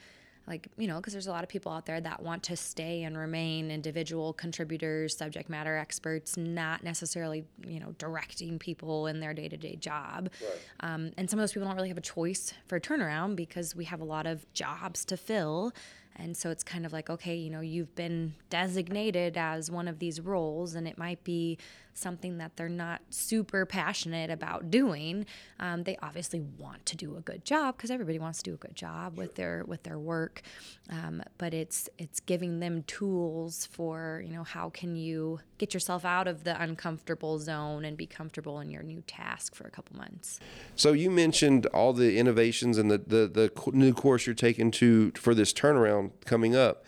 like 0.47 0.67
you 0.77 0.87
know 0.87 0.97
because 0.97 1.13
there's 1.13 1.27
a 1.27 1.31
lot 1.31 1.43
of 1.43 1.49
people 1.49 1.71
out 1.71 1.85
there 1.85 2.01
that 2.01 2.21
want 2.21 2.43
to 2.43 2.55
stay 2.55 3.03
and 3.03 3.17
remain 3.17 3.71
individual 3.71 4.33
contributors 4.33 5.15
subject 5.15 5.49
matter 5.49 5.77
experts 5.77 6.35
not 6.35 6.83
necessarily 6.83 7.45
you 7.65 7.79
know 7.79 7.93
directing 7.97 8.59
people 8.59 9.07
in 9.07 9.19
their 9.19 9.33
day-to-day 9.33 9.75
job 9.77 10.29
um, 10.81 11.11
and 11.17 11.29
some 11.29 11.39
of 11.39 11.43
those 11.43 11.53
people 11.53 11.67
don't 11.67 11.77
really 11.77 11.87
have 11.87 11.97
a 11.97 12.01
choice 12.01 12.53
for 12.67 12.75
a 12.75 12.81
turnaround 12.81 13.35
because 13.35 13.75
we 13.75 13.85
have 13.85 14.01
a 14.01 14.05
lot 14.05 14.25
of 14.25 14.51
jobs 14.53 15.05
to 15.05 15.15
fill 15.15 15.71
And 16.15 16.37
so 16.37 16.49
it's 16.49 16.63
kind 16.63 16.85
of 16.85 16.93
like, 16.93 17.09
okay, 17.09 17.35
you 17.35 17.49
know, 17.49 17.61
you've 17.61 17.95
been 17.95 18.35
designated 18.49 19.37
as 19.37 19.71
one 19.71 19.87
of 19.87 19.99
these 19.99 20.21
roles, 20.21 20.75
and 20.75 20.87
it 20.87 20.97
might 20.97 21.23
be 21.23 21.57
something 21.93 22.37
that 22.39 22.57
they're 22.57 22.69
not 22.69 23.01
super 23.09 23.65
passionate 23.65 24.29
about 24.29 24.71
doing. 24.71 25.25
Um, 25.59 25.83
they 25.83 25.97
obviously 26.01 26.41
want 26.57 26.85
to 26.87 26.97
do 26.97 27.15
a 27.15 27.21
good 27.21 27.45
job 27.45 27.77
because 27.77 27.91
everybody 27.91 28.19
wants 28.19 28.41
to 28.41 28.51
do 28.51 28.53
a 28.53 28.57
good 28.57 28.75
job 28.75 29.17
with 29.17 29.35
their 29.35 29.63
with 29.67 29.83
their 29.83 29.99
work. 29.99 30.41
Um, 30.89 31.21
but 31.37 31.53
it's 31.53 31.89
it's 31.97 32.19
giving 32.19 32.59
them 32.59 32.83
tools 32.83 33.67
for 33.67 34.23
you 34.25 34.33
know 34.33 34.43
how 34.43 34.69
can 34.69 34.95
you 34.95 35.39
get 35.57 35.73
yourself 35.73 36.03
out 36.03 36.27
of 36.27 36.43
the 36.43 36.61
uncomfortable 36.61 37.39
zone 37.39 37.85
and 37.85 37.95
be 37.95 38.05
comfortable 38.07 38.59
in 38.59 38.69
your 38.69 38.83
new 38.83 39.01
task 39.07 39.55
for 39.55 39.65
a 39.65 39.71
couple 39.71 39.95
months. 39.95 40.39
So 40.75 40.93
you 40.93 41.09
mentioned 41.09 41.67
all 41.67 41.93
the 41.93 42.17
innovations 42.17 42.77
and 42.77 42.89
the 42.89 42.97
the, 42.97 43.27
the 43.27 43.71
new 43.71 43.93
course 43.93 44.25
you're 44.25 44.35
taking 44.35 44.71
to 44.71 45.11
for 45.11 45.35
this 45.35 45.53
turnaround 45.53 46.02
coming 46.25 46.55
up. 46.55 46.85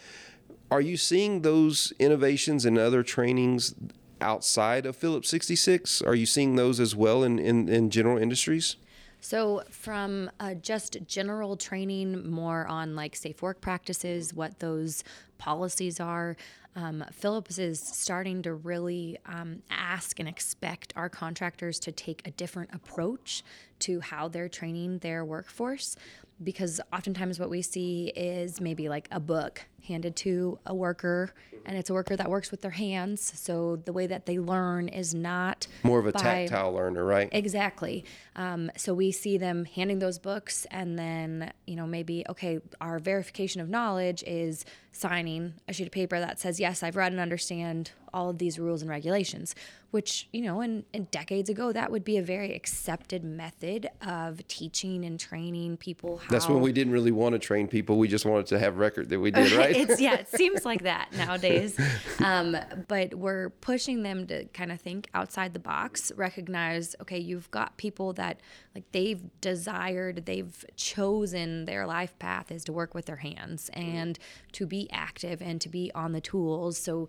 Are 0.71 0.81
you 0.81 0.97
seeing 0.97 1.41
those 1.41 1.93
innovations 1.99 2.65
and 2.65 2.77
other 2.77 3.03
trainings 3.03 3.75
outside 4.19 4.85
of 4.85 4.95
Phillips 4.95 5.29
66? 5.29 6.01
Are 6.01 6.15
you 6.15 6.25
seeing 6.25 6.55
those 6.55 6.79
as 6.79 6.95
well 6.95 7.23
in, 7.23 7.37
in, 7.39 7.69
in 7.69 7.89
general 7.89 8.17
industries? 8.17 8.75
So, 9.21 9.63
from 9.71 10.29
uh, 10.39 10.53
just 10.55 10.97
general 11.07 11.57
training, 11.57 12.29
more 12.29 12.67
on 12.67 12.95
like 12.95 13.15
safe 13.15 13.41
work 13.41 13.59
practices, 13.59 14.33
what 14.33 14.59
those 14.59 15.03
policies 15.37 15.99
are, 15.99 16.37
um, 16.75 17.03
Phillips 17.11 17.57
is 17.57 17.79
starting 17.79 18.41
to 18.43 18.53
really 18.53 19.17
um, 19.25 19.61
ask 19.69 20.19
and 20.19 20.27
expect 20.27 20.93
our 20.95 21.07
contractors 21.07 21.79
to 21.79 21.91
take 21.91 22.21
a 22.27 22.31
different 22.31 22.71
approach 22.73 23.43
to 23.79 24.01
how 24.01 24.27
they're 24.27 24.49
training 24.49 24.99
their 24.99 25.23
workforce. 25.23 25.95
Because 26.43 26.81
oftentimes, 26.91 27.39
what 27.39 27.49
we 27.49 27.61
see 27.61 28.11
is 28.15 28.59
maybe 28.59 28.89
like 28.89 29.07
a 29.11 29.19
book 29.19 29.65
handed 29.87 30.15
to 30.15 30.59
a 30.65 30.73
worker 30.73 31.33
and 31.65 31.77
it's 31.77 31.89
a 31.89 31.93
worker 31.93 32.15
that 32.15 32.29
works 32.29 32.51
with 32.51 32.61
their 32.61 32.71
hands. 32.71 33.21
So 33.35 33.77
the 33.77 33.93
way 33.93 34.07
that 34.07 34.25
they 34.25 34.37
learn 34.37 34.87
is 34.87 35.13
not 35.13 35.67
more 35.83 35.99
of 35.99 36.05
a 36.05 36.11
by, 36.11 36.19
tactile 36.19 36.73
learner 36.73 37.03
right? 37.03 37.29
Exactly. 37.31 38.05
Um, 38.35 38.71
so 38.77 38.93
we 38.93 39.11
see 39.11 39.37
them 39.37 39.65
handing 39.65 39.99
those 39.99 40.19
books 40.19 40.65
and 40.71 40.97
then 40.97 41.51
you 41.65 41.75
know 41.75 41.87
maybe 41.87 42.25
okay 42.29 42.59
our 42.81 42.99
verification 42.99 43.61
of 43.61 43.69
knowledge 43.69 44.23
is 44.27 44.65
signing 44.91 45.53
a 45.67 45.73
sheet 45.73 45.87
of 45.87 45.91
paper 45.91 46.19
that 46.19 46.39
says 46.39 46.59
yes 46.59 46.81
i've 46.81 46.95
read 46.95 47.11
and 47.11 47.19
understand 47.19 47.91
all 48.15 48.29
of 48.29 48.39
these 48.39 48.57
rules 48.57 48.81
and 48.81 48.89
regulations 48.89 49.53
which 49.95 50.27
you 50.33 50.41
know 50.41 50.59
in, 50.59 50.83
in 50.91 51.05
decades 51.05 51.49
ago 51.49 51.71
that 51.71 51.89
would 51.89 52.03
be 52.03 52.17
a 52.17 52.21
very 52.21 52.53
accepted 52.53 53.23
method 53.23 53.87
of 54.05 54.45
teaching 54.49 55.05
and 55.05 55.17
training 55.17 55.77
people 55.77 56.17
how 56.17 56.27
that's 56.29 56.49
when 56.49 56.59
we 56.59 56.73
didn't 56.73 56.91
really 56.91 57.13
want 57.13 57.31
to 57.31 57.39
train 57.39 57.65
people. 57.65 57.97
We 57.97 58.09
just 58.09 58.25
wanted 58.25 58.47
to 58.47 58.59
have 58.59 58.77
record 58.77 59.07
that 59.07 59.19
we 59.21 59.31
did 59.31 59.51
right? 59.53 59.73
It's 59.73 60.01
yeah 60.01 60.15
it 60.15 60.27
seems 60.35 60.65
like 60.65 60.83
that 60.83 61.13
nowadays. 61.13 61.79
Um, 62.21 62.57
but 62.89 63.15
we're 63.15 63.51
pushing 63.51 64.03
them 64.03 64.27
to 64.27 64.43
kind 64.47 64.73
of 64.73 64.81
think 64.81 65.09
outside 65.13 65.53
the 65.53 65.59
box 65.59 66.11
recognize 66.17 66.93
okay 67.01 67.19
you've 67.19 67.49
got 67.51 67.77
people 67.77 68.11
that 68.13 68.41
like 68.75 68.91
they've 68.91 69.21
desired 69.39 70.25
they've 70.25 70.65
chosen 70.75 71.63
their 71.63 71.87
life 71.87 72.19
path 72.19 72.51
is 72.51 72.65
to 72.65 72.73
work 72.73 72.93
with 72.93 73.05
their 73.05 73.15
hands 73.15 73.69
and 73.71 74.19
to 74.51 74.65
be 74.65 74.89
active 74.91 75.41
and 75.41 75.61
to 75.61 75.69
be 75.69 75.89
on 75.95 76.11
the 76.11 76.21
tools. 76.21 76.77
So 76.77 77.07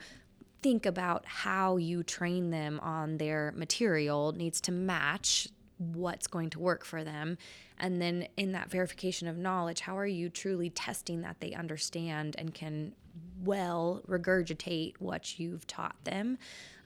think 0.66 0.84
about 0.84 1.24
how 1.26 1.76
you 1.76 2.02
train 2.02 2.50
them 2.50 2.80
on 2.80 3.18
their 3.18 3.52
material 3.54 4.32
needs 4.32 4.60
to 4.60 4.72
match 4.72 5.46
what's 5.78 6.26
going 6.26 6.50
to 6.50 6.58
work 6.58 6.84
for 6.84 7.04
them. 7.04 7.38
And 7.78 8.02
then 8.02 8.26
in 8.36 8.50
that 8.50 8.68
verification 8.68 9.28
of 9.28 9.36
knowledge, 9.38 9.78
how 9.78 9.96
are 9.96 10.08
you 10.08 10.28
truly 10.28 10.70
testing 10.70 11.20
that 11.20 11.36
they 11.38 11.52
understand 11.52 12.34
and 12.36 12.52
can 12.52 12.96
well 13.44 14.02
regurgitate 14.08 14.94
what 14.98 15.38
you've 15.38 15.68
taught 15.68 16.02
them? 16.02 16.36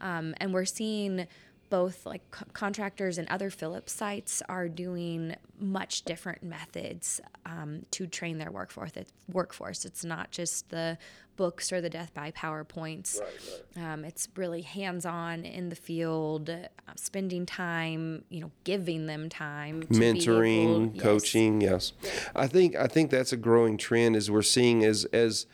Um, 0.02 0.34
and 0.36 0.52
we're 0.52 0.66
seeing 0.66 1.26
both 1.70 2.04
like 2.04 2.28
co- 2.30 2.46
contractors 2.52 3.16
and 3.16 3.28
other 3.28 3.48
Phillips 3.48 3.92
sites 3.92 4.42
are 4.48 4.68
doing 4.68 5.36
much 5.58 6.02
different 6.02 6.42
methods 6.42 7.20
um, 7.46 7.86
to 7.92 8.06
train 8.06 8.38
their 8.38 8.50
workforce. 8.50 8.90
It's, 8.96 9.12
workforce. 9.32 9.84
It's 9.84 10.04
not 10.04 10.30
just 10.32 10.68
the 10.70 10.98
books 11.36 11.72
or 11.72 11.80
the 11.80 11.88
death 11.88 12.12
by 12.12 12.32
PowerPoints. 12.32 13.20
Right, 13.20 13.28
right. 13.76 13.92
Um, 13.92 14.04
it's 14.04 14.28
really 14.36 14.62
hands-on 14.62 15.44
in 15.44 15.70
the 15.70 15.76
field, 15.76 16.50
uh, 16.50 16.68
spending 16.96 17.46
time, 17.46 18.24
you 18.28 18.40
know, 18.40 18.50
giving 18.64 19.06
them 19.06 19.28
time, 19.28 19.84
mentoring, 19.84 20.90
able, 20.90 21.00
coaching. 21.00 21.60
Yes. 21.60 21.92
yes, 22.02 22.30
I 22.34 22.46
think 22.46 22.76
I 22.76 22.88
think 22.88 23.10
that's 23.10 23.32
a 23.32 23.38
growing 23.38 23.78
trend 23.78 24.16
as 24.16 24.30
we're 24.30 24.42
seeing 24.42 24.84
as 24.84 25.06
as 25.06 25.46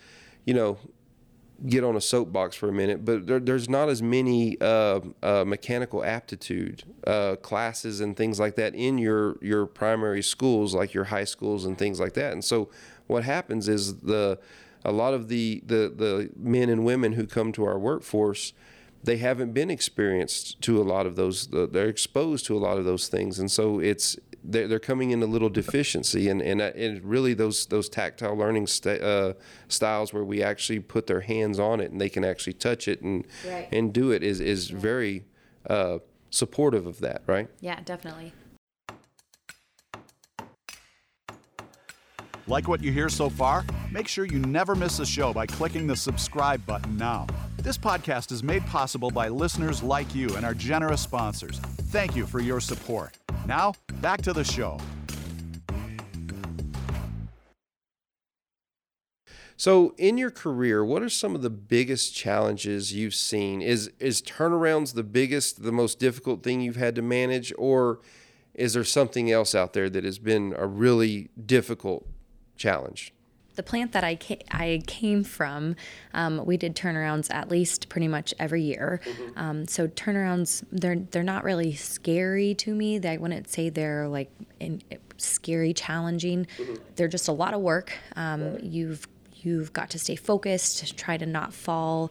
you 0.45 0.55
know 0.55 0.79
get 1.67 1.83
on 1.83 1.97
a 1.97 2.01
soapbox 2.01 2.55
for 2.55 2.69
a 2.69 2.73
minute, 2.73 3.05
but 3.05 3.27
there, 3.27 3.41
there's 3.41 3.69
not 3.69 3.89
as 3.89 4.03
many 4.03 4.61
uh, 4.61 5.01
uh, 5.23 5.45
mechanical 5.47 6.05
aptitude 6.05 6.83
uh, 7.07 7.37
classes 7.37 8.01
and 8.01 8.17
things 8.17 8.39
like 8.39 8.57
that 8.57 8.75
in 8.75 8.99
your 8.99 9.37
your 9.41 9.67
primary 9.67 10.23
schools, 10.23 10.75
like 10.75 10.93
your 10.93 11.05
high 11.05 11.25
schools 11.25 11.65
and 11.65 11.79
things 11.79 11.99
like 11.99 12.13
that. 12.15 12.33
And 12.33 12.45
so, 12.45 12.69
what 13.07 13.25
happens 13.25 13.69
is 13.69 14.01
the 14.01 14.39
a 14.85 14.93
lot 14.93 15.15
of 15.15 15.29
the 15.29 15.63
the 15.67 15.93
the 15.95 16.31
men 16.37 16.69
and 16.69 16.85
women 16.85 17.15
who 17.15 17.27
come 17.27 17.53
to 17.53 17.65
our 17.65 17.79
workforce 17.79 18.53
they 19.05 19.19
haven't 19.19 19.53
been 19.53 19.71
experienced 19.71 20.61
to 20.61 20.81
a 20.81 20.83
lot 20.83 21.07
of 21.07 21.17
those 21.17 21.49
they're 21.49 21.89
exposed 21.89 22.45
to 22.47 22.57
a 22.57 22.59
lot 22.59 22.77
of 22.77 22.85
those 22.85 23.09
things 23.09 23.39
and 23.39 23.51
so 23.51 23.79
it's 23.79 24.17
they're, 24.49 24.69
they're 24.69 24.79
coming 24.79 25.11
in 25.11 25.23
a 25.23 25.27
little 25.27 25.49
deficiency 25.49 26.29
and, 26.29 26.41
and, 26.41 26.61
uh, 26.61 26.73
and 26.75 27.05
really 27.05 27.35
those 27.35 27.67
those 27.67 27.89
tactile 27.89 28.37
learning 28.37 28.67
st- 28.67 29.03
uh, 29.03 29.35
styles 29.69 30.13
where 30.13 30.25
we 30.25 30.43
actually 30.43 30.81
put 30.81 31.07
their 31.07 31.21
hands 31.21 31.59
on 31.59 31.81
it 31.81 31.91
and 31.91 32.01
they 32.01 32.09
can 32.09 32.25
actually 32.25 32.53
touch 32.53 32.89
it 32.89 33.01
and 33.03 33.27
right. 33.47 33.69
and 33.73 33.93
do 33.93 34.11
it 34.11 34.23
is 34.23 34.41
is 34.41 34.71
yeah. 34.71 34.79
very 34.79 35.25
uh, 35.69 35.99
supportive 36.31 36.87
of 36.87 37.01
that 37.01 37.23
right 37.27 37.49
yeah 37.61 37.81
definitely 37.85 38.33
like 42.47 42.69
what 42.69 42.83
you 42.83 42.93
hear 42.93 43.09
so 43.09 43.29
far 43.29 43.65
make 43.91 44.07
sure 44.07 44.25
you 44.25 44.39
never 44.39 44.75
miss 44.75 45.01
a 45.01 45.07
show 45.07 45.33
by 45.33 45.47
clicking 45.47 45.87
the 45.87 45.97
subscribe 45.97 46.65
button 46.67 46.97
now 46.97 47.27
this 47.67 47.77
podcast 47.77 48.33
is 48.33 48.43
made 48.43 48.65
possible 48.67 49.11
by 49.11 49.29
listeners 49.29 49.83
like 49.83 50.15
you 50.15 50.35
and 50.37 50.47
our 50.47 50.55
generous 50.55 51.01
sponsors 51.01 51.59
thank 51.59 52.17
you 52.17 52.27
for 52.27 52.41
your 52.41 52.61
support 52.61 53.19
now, 53.47 53.75
back 54.01 54.23
to 54.23 54.33
the 54.33 54.45
show. 54.45 54.79
So, 59.57 59.95
in 59.97 60.19
your 60.19 60.31
career, 60.31 60.85
what 60.85 61.03
are 61.03 61.09
some 61.09 61.35
of 61.35 61.41
the 61.41 61.51
biggest 61.51 62.15
challenges 62.15 62.93
you've 62.93 63.15
seen? 63.15 63.63
Is 63.63 63.91
is 63.99 64.21
turnarounds 64.21 64.95
the 64.95 65.03
biggest, 65.03 65.63
the 65.63 65.73
most 65.73 65.99
difficult 65.99 66.43
thing 66.43 66.61
you've 66.61 66.77
had 66.77 66.95
to 66.97 67.03
manage, 67.03 67.55
or 67.57 68.01
is 68.53 68.75
there 68.75 68.85
something 68.85 69.31
else 69.31 69.55
out 69.55 69.73
there 69.73 69.89
that 69.89 70.05
has 70.05 70.19
been 70.19 70.55
a 70.59 70.67
really 70.67 71.31
difficult 71.47 72.07
challenge? 72.57 73.15
The 73.57 73.63
plant 73.63 73.93
that 73.93 74.05
I 74.05 74.17
ca- 74.17 74.45
I 74.51 74.83
came 74.87 75.25
from, 75.25 75.77
um, 76.15 76.45
we 76.47 76.57
did 76.57 76.77
turnarounds 76.77 77.33
at 77.33 77.51
least 77.51 77.89
pretty 77.89 78.09
much 78.09 78.33
every 78.39 78.63
year. 78.63 79.01
Mm-hmm. 79.05 79.39
Um, 79.39 79.67
so 79.67 79.89
turnarounds, 79.89 80.65
they're 80.71 80.97
they're 80.97 81.23
not 81.23 81.45
really 81.45 81.75
scary 81.75 82.55
to 82.55 82.75
me. 82.75 83.01
I 83.07 83.17
wouldn't 83.17 83.49
say 83.49 83.71
they're 83.71 84.09
like 84.09 84.31
in, 84.61 84.83
scary, 85.19 85.73
challenging. 85.73 86.47
Mm-hmm. 86.59 86.75
They're 86.95 87.09
just 87.09 87.29
a 87.29 87.33
lot 87.33 87.55
of 87.55 87.61
work. 87.61 87.93
Um, 88.15 88.53
right. 88.53 88.63
You've 88.63 89.09
you've 89.35 89.73
got 89.73 89.91
to 89.91 89.99
stay 89.99 90.17
focused, 90.17 90.97
try 90.97 91.17
to 91.17 91.27
not 91.27 91.53
fall 91.53 92.11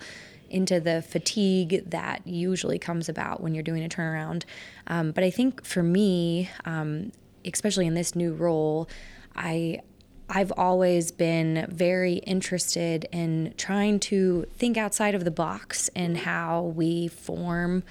into 0.50 0.80
the 0.80 1.02
fatigue 1.02 1.90
that 1.90 2.25
usually 2.25 2.80
comes 2.80 3.10
about 3.10 3.42
when 3.42 3.54
you're 3.54 3.64
doing 3.64 3.84
a 3.84 3.90
turnaround. 3.90 4.44
Um, 4.88 5.12
but 5.12 5.24
I 5.24 5.32
think 5.32 5.66
for 5.66 5.84
me, 5.84 6.50
um, 6.66 7.12
especially 7.44 7.88
in 7.88 7.94
this 7.94 8.16
new 8.16 8.34
role, 8.34 8.88
I 9.36 9.82
I've 10.29 10.51
always 10.58 11.12
been 11.12 11.67
very 11.70 12.15
interested 12.15 13.08
in 13.12 13.53
trying 13.58 14.00
to 14.01 14.46
think 14.58 14.77
outside 14.77 15.15
of 15.15 15.24
the 15.24 15.32
box 15.32 15.89
and 15.96 16.17
how 16.17 16.63
we 16.75 17.08
form 17.08 17.84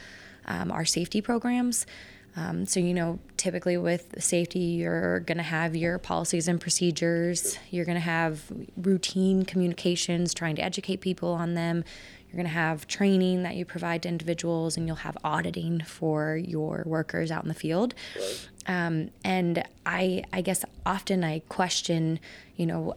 um, 0.46 0.70
our 0.72 0.84
safety 0.84 1.20
programs. 1.20 1.86
Um, 2.36 2.66
so, 2.66 2.80
you 2.80 2.94
know, 2.94 3.20
typically 3.36 3.76
with 3.76 4.16
safety, 4.22 4.58
you're 4.58 5.20
going 5.20 5.38
to 5.38 5.44
have 5.44 5.76
your 5.76 5.98
policies 5.98 6.48
and 6.48 6.60
procedures, 6.60 7.58
you're 7.70 7.84
going 7.84 7.94
to 7.94 8.00
have 8.00 8.50
routine 8.76 9.44
communications, 9.44 10.34
trying 10.34 10.56
to 10.56 10.64
educate 10.64 11.00
people 11.00 11.28
on 11.28 11.54
them. 11.54 11.84
You're 12.34 12.42
going 12.42 12.52
to 12.52 12.58
have 12.58 12.88
training 12.88 13.44
that 13.44 13.54
you 13.54 13.64
provide 13.64 14.02
to 14.02 14.08
individuals, 14.08 14.76
and 14.76 14.88
you'll 14.88 14.96
have 14.96 15.16
auditing 15.22 15.82
for 15.82 16.36
your 16.36 16.82
workers 16.84 17.30
out 17.30 17.44
in 17.44 17.48
the 17.48 17.54
field. 17.54 17.94
Right. 18.16 18.48
Um, 18.66 19.10
and 19.24 19.62
I, 19.86 20.24
I 20.32 20.40
guess 20.40 20.64
often 20.84 21.22
I 21.22 21.42
question, 21.48 22.18
you 22.56 22.66
know, 22.66 22.96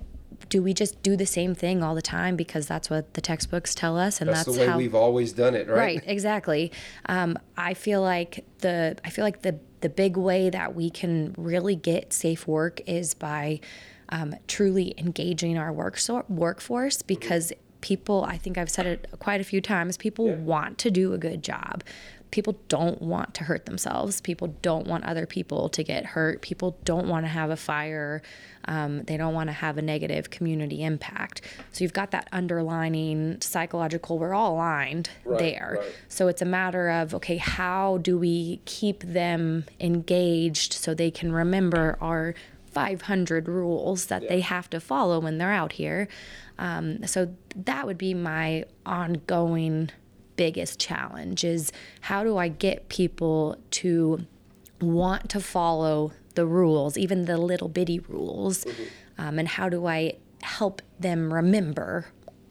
do 0.49 0.63
we 0.63 0.73
just 0.73 1.03
do 1.03 1.15
the 1.15 1.27
same 1.27 1.53
thing 1.53 1.83
all 1.83 1.93
the 1.93 2.01
time 2.01 2.35
because 2.35 2.65
that's 2.65 2.89
what 2.89 3.13
the 3.13 3.21
textbooks 3.21 3.75
tell 3.75 3.95
us 3.95 4.21
and 4.21 4.29
that's, 4.29 4.45
that's 4.45 4.57
the 4.57 4.63
way 4.63 4.67
how 4.67 4.77
we've 4.77 4.93
always 4.95 5.33
done 5.33 5.55
it 5.55 5.67
right 5.67 5.77
right 5.77 6.03
exactly 6.05 6.71
um, 7.07 7.39
i 7.57 7.73
feel 7.73 8.03
like 8.03 8.45
the 8.59 8.95
i 9.03 9.09
feel 9.09 9.25
like 9.25 9.41
the 9.41 9.59
the 9.81 9.89
big 9.89 10.15
way 10.15 10.51
that 10.51 10.75
we 10.75 10.91
can 10.91 11.33
really 11.39 11.75
get 11.75 12.13
safe 12.13 12.47
work 12.47 12.79
is 12.85 13.15
by 13.15 13.59
um, 14.09 14.35
truly 14.47 14.93
engaging 14.97 15.57
our 15.57 15.73
work 15.73 15.97
so- 15.97 16.23
workforce 16.29 17.01
because 17.01 17.51
people, 17.81 18.25
I 18.27 18.37
think 18.37 18.57
I've 18.57 18.69
said 18.69 18.85
it 18.85 19.07
quite 19.19 19.41
a 19.41 19.43
few 19.43 19.61
times, 19.61 19.97
people 19.97 20.31
want 20.33 20.77
to 20.79 20.91
do 20.91 21.13
a 21.13 21.17
good 21.17 21.43
job. 21.43 21.83
People 22.29 22.59
don't 22.67 23.01
want 23.01 23.33
to 23.35 23.45
hurt 23.45 23.65
themselves. 23.65 24.19
People 24.19 24.53
don't 24.61 24.85
want 24.85 25.05
other 25.05 25.25
people 25.25 25.69
to 25.69 25.81
get 25.81 26.07
hurt. 26.07 26.41
People 26.41 26.77
don't 26.83 27.07
want 27.07 27.23
to 27.23 27.29
have 27.29 27.49
a 27.49 27.55
fire. 27.55 28.21
Um, 28.65 29.03
they 29.03 29.15
don't 29.15 29.33
want 29.33 29.47
to 29.47 29.53
have 29.53 29.77
a 29.77 29.81
negative 29.81 30.29
community 30.29 30.83
impact. 30.83 31.39
So 31.71 31.85
you've 31.85 31.93
got 31.93 32.11
that 32.11 32.27
underlining 32.33 33.39
psychological, 33.39 34.19
we're 34.19 34.33
all 34.33 34.55
aligned 34.55 35.09
there. 35.37 35.77
right. 35.79 35.95
So 36.09 36.27
it's 36.27 36.41
a 36.41 36.45
matter 36.45 36.89
of, 36.89 37.15
okay, 37.15 37.37
how 37.37 37.99
do 37.99 38.17
we 38.17 38.59
keep 38.65 39.03
them 39.03 39.63
engaged 39.79 40.73
so 40.73 40.93
they 40.93 41.11
can 41.11 41.31
remember 41.31 41.97
our 42.01 42.35
500 42.77 43.47
rules 43.47 44.05
that 44.05 44.27
they 44.29 44.41
have 44.41 44.69
to 44.69 44.79
follow 44.79 45.19
when 45.19 45.39
they're 45.39 45.51
out 45.51 45.73
here? 45.73 46.07
Um, 46.59 47.05
so 47.07 47.33
that 47.55 47.87
would 47.87 47.97
be 47.97 48.13
my 48.13 48.65
ongoing 48.85 49.89
biggest 50.35 50.79
challenge 50.79 51.43
is 51.43 51.71
how 52.01 52.23
do 52.23 52.37
I 52.37 52.49
get 52.49 52.89
people 52.89 53.57
to 53.71 54.27
want 54.79 55.29
to 55.31 55.39
follow 55.39 56.11
the 56.35 56.45
rules, 56.45 56.97
even 56.97 57.25
the 57.25 57.39
little 57.39 57.67
bitty 57.67 57.99
rules, 57.99 58.63
um, 59.17 59.39
and 59.39 59.47
how 59.47 59.69
do 59.69 59.87
I 59.87 60.17
help 60.43 60.83
them 60.99 61.33
remember 61.33 62.05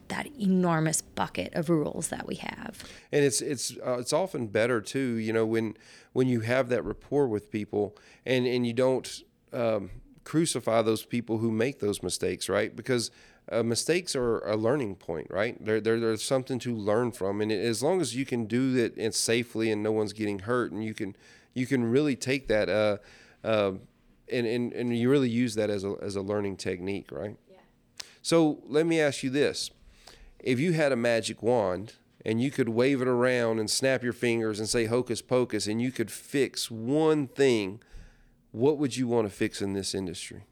that 0.08 0.26
enormous 0.40 1.02
bucket 1.02 1.54
of 1.54 1.70
rules 1.70 2.08
that 2.08 2.26
we 2.26 2.34
have? 2.36 2.82
and 3.12 3.24
it's 3.24 3.40
it's 3.40 3.76
uh, 3.86 3.98
it's 3.98 4.12
often 4.12 4.48
better 4.48 4.80
too 4.80 5.14
you 5.26 5.32
know 5.32 5.46
when 5.46 5.76
when 6.12 6.26
you 6.28 6.40
have 6.40 6.68
that 6.68 6.82
rapport 6.84 7.28
with 7.28 7.50
people 7.50 7.96
and 8.24 8.46
and 8.46 8.66
you 8.66 8.72
don't 8.72 9.22
um, 9.52 9.90
crucify 10.26 10.82
those 10.82 11.04
people 11.04 11.38
who 11.38 11.50
make 11.50 11.78
those 11.78 12.02
mistakes 12.02 12.48
right? 12.48 12.74
Because 12.74 13.10
uh, 13.50 13.62
mistakes 13.62 14.16
are 14.16 14.40
a 14.40 14.56
learning 14.56 14.96
point 14.96 15.28
right? 15.30 15.56
They're, 15.64 15.80
they're, 15.80 16.00
there's 16.00 16.22
something 16.22 16.58
to 16.58 16.74
learn 16.74 17.12
from 17.12 17.40
and 17.40 17.52
as 17.52 17.82
long 17.82 18.00
as 18.00 18.14
you 18.14 18.26
can 18.26 18.44
do 18.44 18.76
it 18.76 18.96
and 18.96 19.14
safely 19.14 19.70
and 19.70 19.82
no 19.82 19.92
one's 19.92 20.12
getting 20.12 20.40
hurt 20.40 20.72
and 20.72 20.84
you 20.84 20.92
can 20.92 21.16
you 21.54 21.64
can 21.64 21.84
really 21.84 22.16
take 22.16 22.48
that 22.48 22.68
uh, 22.68 22.98
uh, 23.46 23.72
and, 24.30 24.46
and 24.46 24.72
and 24.72 24.98
you 24.98 25.08
really 25.08 25.30
use 25.30 25.54
that 25.54 25.70
as 25.70 25.84
a 25.84 25.94
as 26.02 26.16
a 26.16 26.22
learning 26.22 26.56
technique 26.56 27.10
right? 27.12 27.36
Yeah. 27.48 27.56
so 28.20 28.58
let 28.66 28.84
me 28.84 29.00
ask 29.00 29.22
you 29.22 29.30
this. 29.30 29.70
If 30.40 30.58
you 30.58 30.72
had 30.72 30.90
a 30.90 30.96
magic 30.96 31.40
wand 31.40 31.94
and 32.24 32.42
you 32.42 32.50
could 32.50 32.68
wave 32.68 33.00
it 33.00 33.06
around 33.06 33.60
and 33.60 33.70
snap 33.70 34.02
your 34.02 34.12
fingers 34.12 34.58
and 34.58 34.68
say 34.68 34.86
hocus 34.86 35.22
pocus 35.22 35.68
and 35.68 35.80
you 35.80 35.92
could 35.92 36.10
fix 36.10 36.68
one 36.68 37.28
thing, 37.28 37.80
what 38.56 38.78
would 38.78 38.96
you 38.96 39.06
want 39.06 39.28
to 39.28 39.34
fix 39.34 39.60
in 39.60 39.74
this 39.74 39.94
industry? 39.94 40.44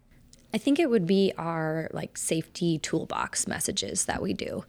I 0.52 0.58
think 0.58 0.78
it 0.78 0.90
would 0.90 1.06
be 1.06 1.32
our 1.38 1.88
like 1.92 2.16
safety 2.18 2.78
toolbox 2.78 3.48
messages 3.48 4.04
that 4.04 4.22
we 4.22 4.34
do. 4.34 4.64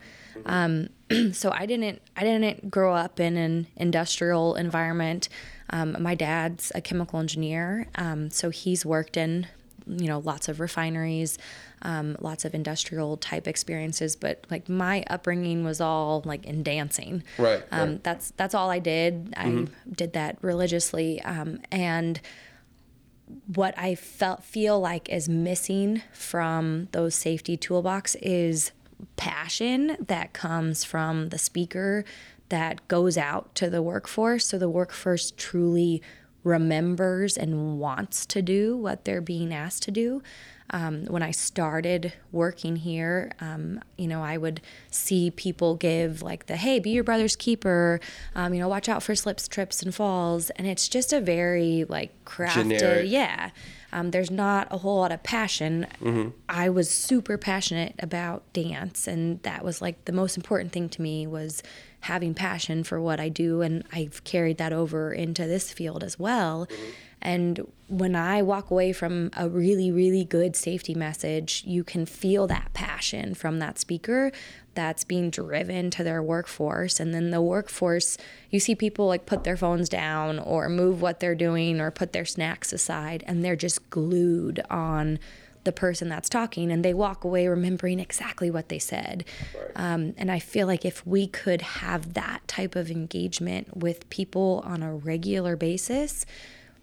Um, 0.46 0.90
so 1.34 1.52
I 1.52 1.66
didn't 1.66 2.02
I 2.16 2.24
didn't 2.24 2.72
grow 2.72 2.96
up 2.96 3.20
in 3.20 3.36
an 3.36 3.68
industrial 3.76 4.56
environment. 4.56 5.28
Um, 5.70 5.98
my 6.00 6.16
dad's 6.16 6.72
a 6.74 6.82
chemical 6.82 7.20
engineer, 7.20 7.88
um, 7.96 8.30
so 8.32 8.50
he's 8.50 8.86
worked 8.86 9.18
in 9.18 9.48
you 9.86 10.08
know 10.08 10.20
lots 10.20 10.48
of 10.48 10.60
refineries, 10.60 11.38
um, 11.82 12.16
lots 12.20 12.46
of 12.46 12.56
industrial 12.56 13.18
type 13.18 13.48
experiences. 13.48 14.16
But 14.16 14.46
like 14.50 14.70
my 14.70 15.04
upbringing 15.08 15.66
was 15.66 15.82
all 15.82 16.24
like 16.26 16.46
in 16.46 16.64
dancing. 16.64 17.22
Right, 17.38 17.64
Um, 17.72 17.90
right. 17.90 18.04
That's 18.04 18.32
that's 18.32 18.56
all 18.56 18.72
I 18.72 18.80
did. 18.80 19.34
I 19.38 19.68
did 19.92 20.14
that 20.14 20.38
religiously, 20.42 21.22
um, 21.22 21.60
and 21.70 22.20
what 23.48 23.78
I 23.78 23.96
felt 23.96 24.44
feel 24.44 24.80
like 24.80 25.10
is 25.10 25.28
missing 25.28 26.02
from 26.14 26.90
those 26.92 27.16
safety 27.16 27.58
toolbox 27.58 28.16
is 28.16 28.72
passion 29.18 29.98
that 30.00 30.34
comes 30.34 30.84
from 30.84 31.30
the 31.30 31.38
speaker 31.38 32.06
that 32.50 32.88
goes 32.88 33.18
out 33.18 33.56
to 33.56 33.70
the 33.70 33.82
workforce. 33.82 34.46
So 34.46 34.58
the 34.58 34.70
workforce 34.70 35.32
truly 35.36 36.02
remembers 36.44 37.38
and 37.38 37.80
wants 37.80 38.26
to 38.28 38.42
do 38.42 38.78
what 38.78 39.04
they're 39.04 39.22
being 39.22 39.54
asked 39.54 39.84
to 39.84 39.92
do 39.92 40.22
um, 40.72 41.06
when 41.06 41.22
I 41.22 41.32
started 41.32 42.14
working 42.32 42.76
here, 42.76 43.32
um, 43.40 43.82
you 43.98 44.08
know, 44.08 44.24
I 44.24 44.38
would 44.38 44.62
see 44.90 45.32
people 45.32 45.76
give 45.76 46.22
like 46.22 46.48
the, 46.48 46.56
hey, 46.56 46.80
be 46.80 46.90
your 46.90 47.04
brother's 47.04 47.36
keeper, 47.36 48.00
um, 48.34 48.54
you 48.54 48.60
know, 48.60 48.68
watch 48.68 48.90
out 48.90 49.04
for 49.04 49.16
slips, 49.16 49.48
trips, 49.48 49.84
and 49.84 49.94
falls. 49.94 50.50
And 50.52 50.68
it's 50.68 50.88
just 50.88 51.14
a 51.14 51.22
very 51.22 51.86
like 51.88 52.12
crafted, 52.26 52.80
Generic. 52.80 53.06
yeah. 53.10 53.52
Um, 53.94 54.12
there's 54.12 54.32
not 54.32 54.68
a 54.72 54.80
whole 54.80 55.00
lot 55.00 55.14
of 55.14 55.24
passion. 55.24 55.88
I 56.50 56.68
was 56.70 56.90
super 56.90 57.38
passionate 57.38 57.96
about 58.00 58.44
dance, 58.52 59.08
and 59.08 59.42
that 59.44 59.64
was 59.64 59.82
like 59.82 60.04
the 60.04 60.12
most 60.12 60.36
important 60.36 60.74
thing 60.74 60.90
to 60.90 61.02
me 61.02 61.26
was 61.26 61.64
having 62.02 62.34
passion 62.34 62.84
for 62.84 63.00
what 63.00 63.22
I 63.22 63.30
do, 63.30 63.62
and 63.62 63.86
I've 63.94 64.22
carried 64.26 64.58
that 64.58 64.74
over 64.74 65.14
into 65.14 65.48
this 65.48 65.72
field 65.72 66.04
as 66.04 66.20
well. 66.20 66.68
And 67.26 67.66
when 67.88 68.16
I 68.16 68.44
walk 68.44 68.70
away 68.70 68.94
from 68.94 69.32
a 69.36 69.50
really, 69.50 69.92
really 69.92 70.24
good 70.24 70.56
safety 70.56 70.94
message, 70.94 71.64
you 71.66 71.84
can 71.84 72.06
feel 72.06 72.46
that 72.46 72.72
passion 72.74 73.34
from 73.34 73.58
that 73.58 73.80
speaker 73.80 74.32
that's 74.76 75.04
being 75.04 75.32
driven 75.32 75.90
to 75.90 76.04
their 76.04 76.22
workforce. 76.22 77.00
And 77.00 77.16
then 77.16 77.32
the 77.32 77.42
workforce, 77.42 78.20
you 78.52 78.60
see 78.60 78.76
people 78.76 79.08
like 79.08 79.26
put 79.26 79.44
their 79.44 79.58
phones 79.58 79.90
down 79.90 80.38
or 80.38 80.70
move 80.70 81.02
what 81.02 81.20
they're 81.20 81.34
doing 81.34 81.82
or 81.82 81.90
put 81.90 82.14
their 82.14 82.26
snacks 82.26 82.72
aside, 82.72 83.24
and 83.26 83.44
they're 83.44 83.56
just 83.56 83.90
glued 83.90 84.62
on 84.70 85.18
the 85.64 85.72
person 85.72 86.08
that's 86.08 86.30
talking 86.30 86.72
and 86.72 86.86
they 86.86 86.94
walk 86.94 87.24
away 87.24 87.48
remembering 87.48 88.00
exactly 88.00 88.52
what 88.52 88.70
they 88.70 88.78
said. 88.78 89.26
Um, 89.76 90.14
and 90.16 90.32
I 90.32 90.38
feel 90.38 90.68
like 90.68 90.86
if 90.86 91.04
we 91.08 91.26
could 91.26 91.64
have 91.64 92.14
that 92.14 92.48
type 92.48 92.76
of 92.76 92.92
engagement 92.92 93.76
with 93.76 94.08
people 94.12 94.62
on 94.64 94.84
a 94.84 94.94
regular 94.94 95.56
basis, 95.56 96.24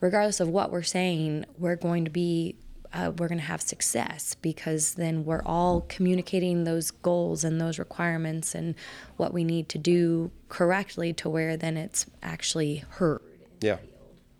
regardless 0.02 0.40
of 0.40 0.48
what 0.48 0.70
we're 0.70 0.82
saying, 0.82 1.46
we're 1.56 1.76
going 1.76 2.04
to 2.04 2.10
be 2.10 2.56
uh, 2.92 3.10
we're 3.16 3.28
going 3.28 3.38
to 3.38 3.44
have 3.44 3.62
success 3.62 4.34
because 4.42 4.94
then 4.94 5.24
we're 5.24 5.42
all 5.46 5.80
communicating 5.88 6.64
those 6.64 6.90
goals 6.90 7.42
and 7.42 7.58
those 7.58 7.78
requirements 7.78 8.54
and 8.54 8.74
what 9.16 9.32
we 9.32 9.44
need 9.44 9.66
to 9.66 9.78
do 9.78 10.30
correctly 10.50 11.10
to 11.14 11.30
where 11.30 11.56
then 11.56 11.78
it's 11.78 12.04
actually 12.22 12.84
heard. 12.90 13.22
Yeah. 13.62 13.78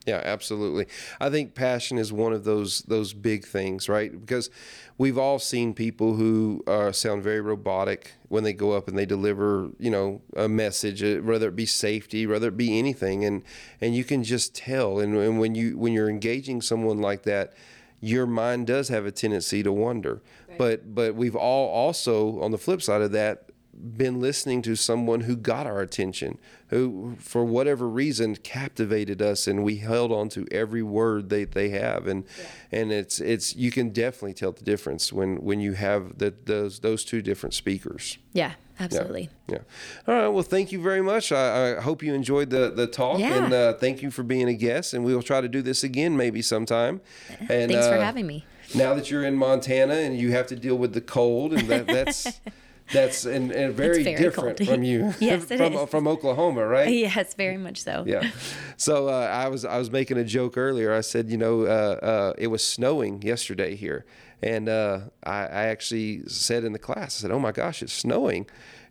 Yeah, 0.07 0.21
absolutely. 0.25 0.87
I 1.21 1.31
think 1.31 1.55
passion 1.55 1.97
is 1.97 2.12
one 2.12 2.33
of 2.33 2.45
those 2.45 2.83
those 2.83 3.12
big 3.12 3.47
things, 3.47 3.88
right? 3.88 4.11
Because 4.11 4.51
we've 4.99 5.19
all 5.19 5.38
seen 5.38 5.75
people 5.75 6.17
who 6.17 6.62
uh, 6.67 6.91
sound 6.91 7.23
very 7.23 7.41
robotic 7.41 8.12
when 8.29 8.43
they 8.43 8.53
go 8.53 8.73
up 8.73 8.88
and 8.88 8.99
they 8.99 9.07
deliver, 9.07 9.71
you 9.79 9.91
know, 9.91 10.21
a 10.37 10.49
message, 10.49 11.03
uh, 11.05 11.19
whether 11.19 11.49
it 11.49 11.57
be 11.57 11.67
safety, 11.67 12.27
whether 12.27 12.49
it 12.49 12.57
be 12.57 12.79
anything, 12.79 13.25
and 13.25 13.45
and 13.81 13.95
you 13.95 14.03
can 14.03 14.25
just 14.25 14.55
tell. 14.57 14.99
And, 14.99 15.15
and 15.17 15.38
when 15.38 15.55
you 15.55 15.79
when 15.79 15.93
you're 15.93 16.11
engaging 16.11 16.62
someone 16.62 16.99
like 16.99 17.23
that, 17.23 17.53
your 18.01 18.27
mind 18.27 18.67
does 18.67 18.88
have 18.88 19.07
a 19.07 19.12
tendency 19.12 19.62
to 19.62 19.73
wonder. 19.73 20.21
But 20.59 20.95
but 20.95 21.15
we've 21.15 21.37
all 21.37 21.69
also 21.69 22.41
on 22.41 22.51
the 22.51 22.59
flip 22.59 22.83
side 22.83 23.03
of 23.03 23.12
that 23.12 23.52
been 23.75 24.21
listening 24.21 24.63
to 24.63 24.77
someone 24.77 25.21
who 25.21 25.35
got 25.37 25.67
our 25.67 25.81
attention, 25.81 26.39
who 26.69 27.17
for 27.19 27.45
whatever 27.45 27.89
reason 27.89 28.37
captivated 28.37 29.21
us, 29.23 29.47
and 29.47 29.65
we 29.65 29.77
held 29.77 30.13
on 30.13 30.29
to 30.31 30.47
every 30.51 30.83
word 30.83 31.31
they, 31.31 31.45
they 31.45 31.71
have, 31.71 32.07
and 32.07 32.25
and 32.71 32.93
it's 32.93 33.21
it's 33.21 33.57
you 33.57 33.71
can 33.71 33.91
definitely 33.91 34.35
tell 34.35 34.53
the 34.53 34.63
difference 34.65 35.13
when 35.13 35.37
when 35.43 35.61
you 35.61 35.73
have 35.73 36.19
the, 36.19 36.35
those 36.45 36.81
those 36.81 37.05
two 37.05 37.23
different 37.23 37.55
speakers. 37.55 38.19
Yeah, 38.35 38.53
absolutely. 38.79 39.31
Yeah. 39.49 39.59
All 40.07 40.15
right. 40.15 40.29
Well, 40.29 40.43
thank 40.43 40.71
you 40.73 40.81
very 40.83 41.03
much. 41.03 41.33
I, 41.33 41.77
I 41.77 41.81
hope 41.81 42.03
you 42.03 42.15
enjoyed 42.15 42.51
the 42.51 42.71
the 42.71 42.87
talk, 42.87 43.19
Yeah. 43.21 43.45
and 43.45 43.53
uh, 43.53 43.73
thank 43.75 44.03
you 44.03 44.11
for 44.11 44.23
being 44.23 44.49
a 44.49 44.55
guest. 44.55 44.93
And 44.95 45.05
we 45.05 45.15
will 45.15 45.23
try 45.23 45.41
to 45.41 45.49
do 45.49 45.63
this 45.63 45.83
again 45.83 46.17
maybe 46.17 46.43
sometime. 46.43 47.01
And 47.41 47.71
Thanks 47.73 47.87
for 47.89 47.95
uh, 47.95 48.01
having 48.01 48.27
me. 48.27 48.45
now 48.75 48.95
that 48.95 49.11
you're 49.11 49.25
in 49.25 49.37
Montana 49.37 49.95
and 49.95 50.17
you 50.17 50.33
have 50.33 50.47
to 50.49 50.57
deal 50.57 50.77
with 50.77 50.93
the 50.93 51.01
cold, 51.01 51.53
and 51.55 51.69
that, 51.69 51.87
that's 51.87 52.41
that's 52.93 53.25
and, 53.25 53.51
and 53.53 53.75
very, 53.75 54.03
very 54.03 54.17
different 54.17 54.59
cold. 54.59 54.69
from 54.69 54.83
you, 54.83 55.15
Yes, 55.21 55.51
it 55.51 55.57
from 55.59 55.73
is. 55.75 55.89
from 55.91 56.07
Oklahoma, 56.09 56.67
right? 56.67 56.89
Yes, 56.93 57.35
very 57.35 57.57
much 57.57 57.83
so. 57.83 58.05
Yeah. 58.07 58.31
So 58.77 59.09
uh, 59.09 59.13
I 59.13 59.49
was 59.49 59.65
I 59.65 59.79
was 59.79 59.91
making 59.91 60.19
a 60.19 60.25
joke 60.25 60.57
earlier. 60.57 60.93
I 60.93 61.01
said, 61.01 61.31
you 61.31 61.37
know, 61.39 61.63
uh, 61.63 61.99
uh, 62.03 62.33
it 62.39 62.49
was 62.49 62.65
snowing 62.65 63.23
yesterday 63.23 63.75
here, 63.77 64.05
and 64.43 64.69
uh, 64.69 65.01
I, 65.25 65.39
I 65.41 65.63
actually 65.75 66.23
said 66.29 66.65
in 66.65 66.73
the 66.73 66.79
class, 66.79 67.19
I 67.19 67.23
said, 67.23 67.31
"Oh 67.31 67.39
my 67.39 67.53
gosh, 67.53 67.83
it's 67.83 67.93
snowing," 67.93 68.47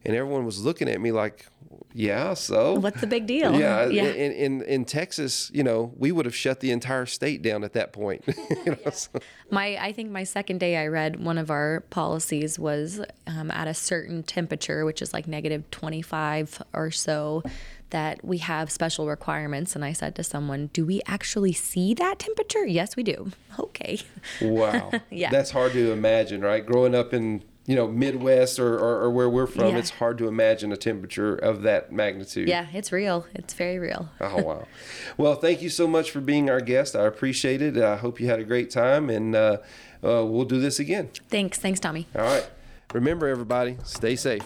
and 0.05 0.15
everyone 0.15 0.45
was 0.45 0.63
looking 0.63 0.87
at 0.89 0.99
me 1.01 1.11
like, 1.11 1.45
"Yeah, 1.93 2.33
so." 2.33 2.73
What's 2.79 3.01
the 3.01 3.07
big 3.07 3.27
deal? 3.27 3.57
Yeah, 3.59 3.85
Yeah. 3.89 4.05
In, 4.05 4.31
in 4.31 4.61
in 4.63 4.85
Texas, 4.85 5.51
you 5.53 5.63
know, 5.63 5.93
we 5.97 6.11
would 6.11 6.25
have 6.25 6.35
shut 6.35 6.59
the 6.59 6.71
entire 6.71 7.05
state 7.05 7.41
down 7.41 7.63
at 7.63 7.73
that 7.73 7.93
point. 7.93 8.23
you 8.27 8.77
know, 8.85 8.91
so- 8.91 9.19
My, 9.49 9.77
I 9.77 9.91
think 9.93 10.11
my 10.11 10.23
second 10.23 10.59
day 10.59 10.77
I 10.77 10.87
read 10.87 11.23
one 11.23 11.37
of 11.37 11.49
our 11.51 11.81
policies 11.89 12.57
was 12.57 13.01
um, 13.27 13.51
at 13.51 13.67
a 13.67 13.73
certain 13.73 14.23
temperature, 14.23 14.85
which 14.85 15.01
is 15.01 15.13
like 15.13 15.27
negative 15.27 15.69
25 15.71 16.61
or 16.73 16.89
so, 16.91 17.43
that 17.89 18.23
we 18.23 18.37
have 18.37 18.71
special 18.71 19.07
requirements. 19.07 19.75
And 19.75 19.83
I 19.83 19.91
said 19.93 20.15
to 20.15 20.23
someone, 20.23 20.69
Do 20.73 20.85
we 20.85 21.01
actually 21.05 21.51
see 21.53 21.93
that 21.95 22.19
temperature? 22.19 22.65
Yes, 22.65 22.95
we 22.95 23.03
do. 23.03 23.31
Okay. 23.59 23.99
Wow. 24.41 24.91
Yeah. 25.09 25.29
That's 25.29 25.51
hard 25.51 25.73
to 25.73 25.91
imagine, 25.91 26.39
right? 26.41 26.65
Growing 26.65 26.95
up 26.95 27.13
in 27.13 27.43
you 27.65 27.75
know 27.75 27.87
Midwest 27.87 28.59
or, 28.59 28.73
or, 28.75 29.03
or 29.03 29.11
where 29.11 29.29
we're 29.29 29.47
from, 29.47 29.67
Yeah. 29.67 29.77
it's 29.77 29.91
hard 29.91 30.17
to 30.17 30.27
imagine 30.27 30.71
a 30.71 30.77
temperature 30.77 31.35
of 31.35 31.61
that 31.63 31.91
magnitude. 31.91 32.47
Yeah, 32.47 32.67
it's 32.73 32.91
real. 32.91 33.25
It's 33.35 33.53
very 33.53 33.79
real. 33.79 34.09
Oh 34.19 34.41
wow. 34.41 34.67
Well, 35.17 35.35
thank 35.35 35.61
you 35.61 35.69
so 35.69 35.87
much 35.87 36.09
for 36.11 36.21
being 36.21 36.49
our 36.49 36.61
guest. 36.61 36.95
I 36.95 37.05
appreciate 37.05 37.61
it. 37.61 37.77
I 37.77 37.97
hope 37.97 38.19
you 38.19 38.27
had 38.27 38.39
a 38.39 38.43
great 38.43 38.69
time, 38.71 39.09
and 39.09 39.35
uh, 39.35 39.57
uh, 40.03 40.25
we'll 40.25 40.45
do 40.45 40.59
this 40.59 40.79
again. 40.79 41.09
Thanks. 41.29 41.59
Thanks, 41.59 41.79
Tommy. 41.79 42.07
All 42.15 42.23
right. 42.23 42.49
Remember, 42.93 43.27
everybody, 43.27 43.77
stay 43.83 44.15
safe. 44.15 44.43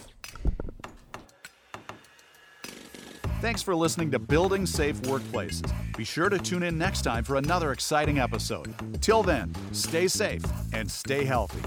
Thanks 3.42 3.62
for 3.62 3.76
listening 3.76 4.12
to 4.12 4.20
Building 4.20 4.66
Safe 4.66 5.00
Workplaces. 5.04 5.72
Be 5.98 6.04
sure 6.04 6.30
to 6.30 6.38
tune 6.40 6.64
in 6.64 6.78
next 6.78 7.04
time 7.04 7.24
for 7.24 7.36
another 7.36 7.72
exciting 7.72 8.18
episode. 8.20 8.74
Till 9.02 9.24
then, 9.24 9.54
stay 9.72 10.08
safe 10.08 10.44
and 10.74 10.90
stay 10.90 11.24
healthy. 11.26 11.62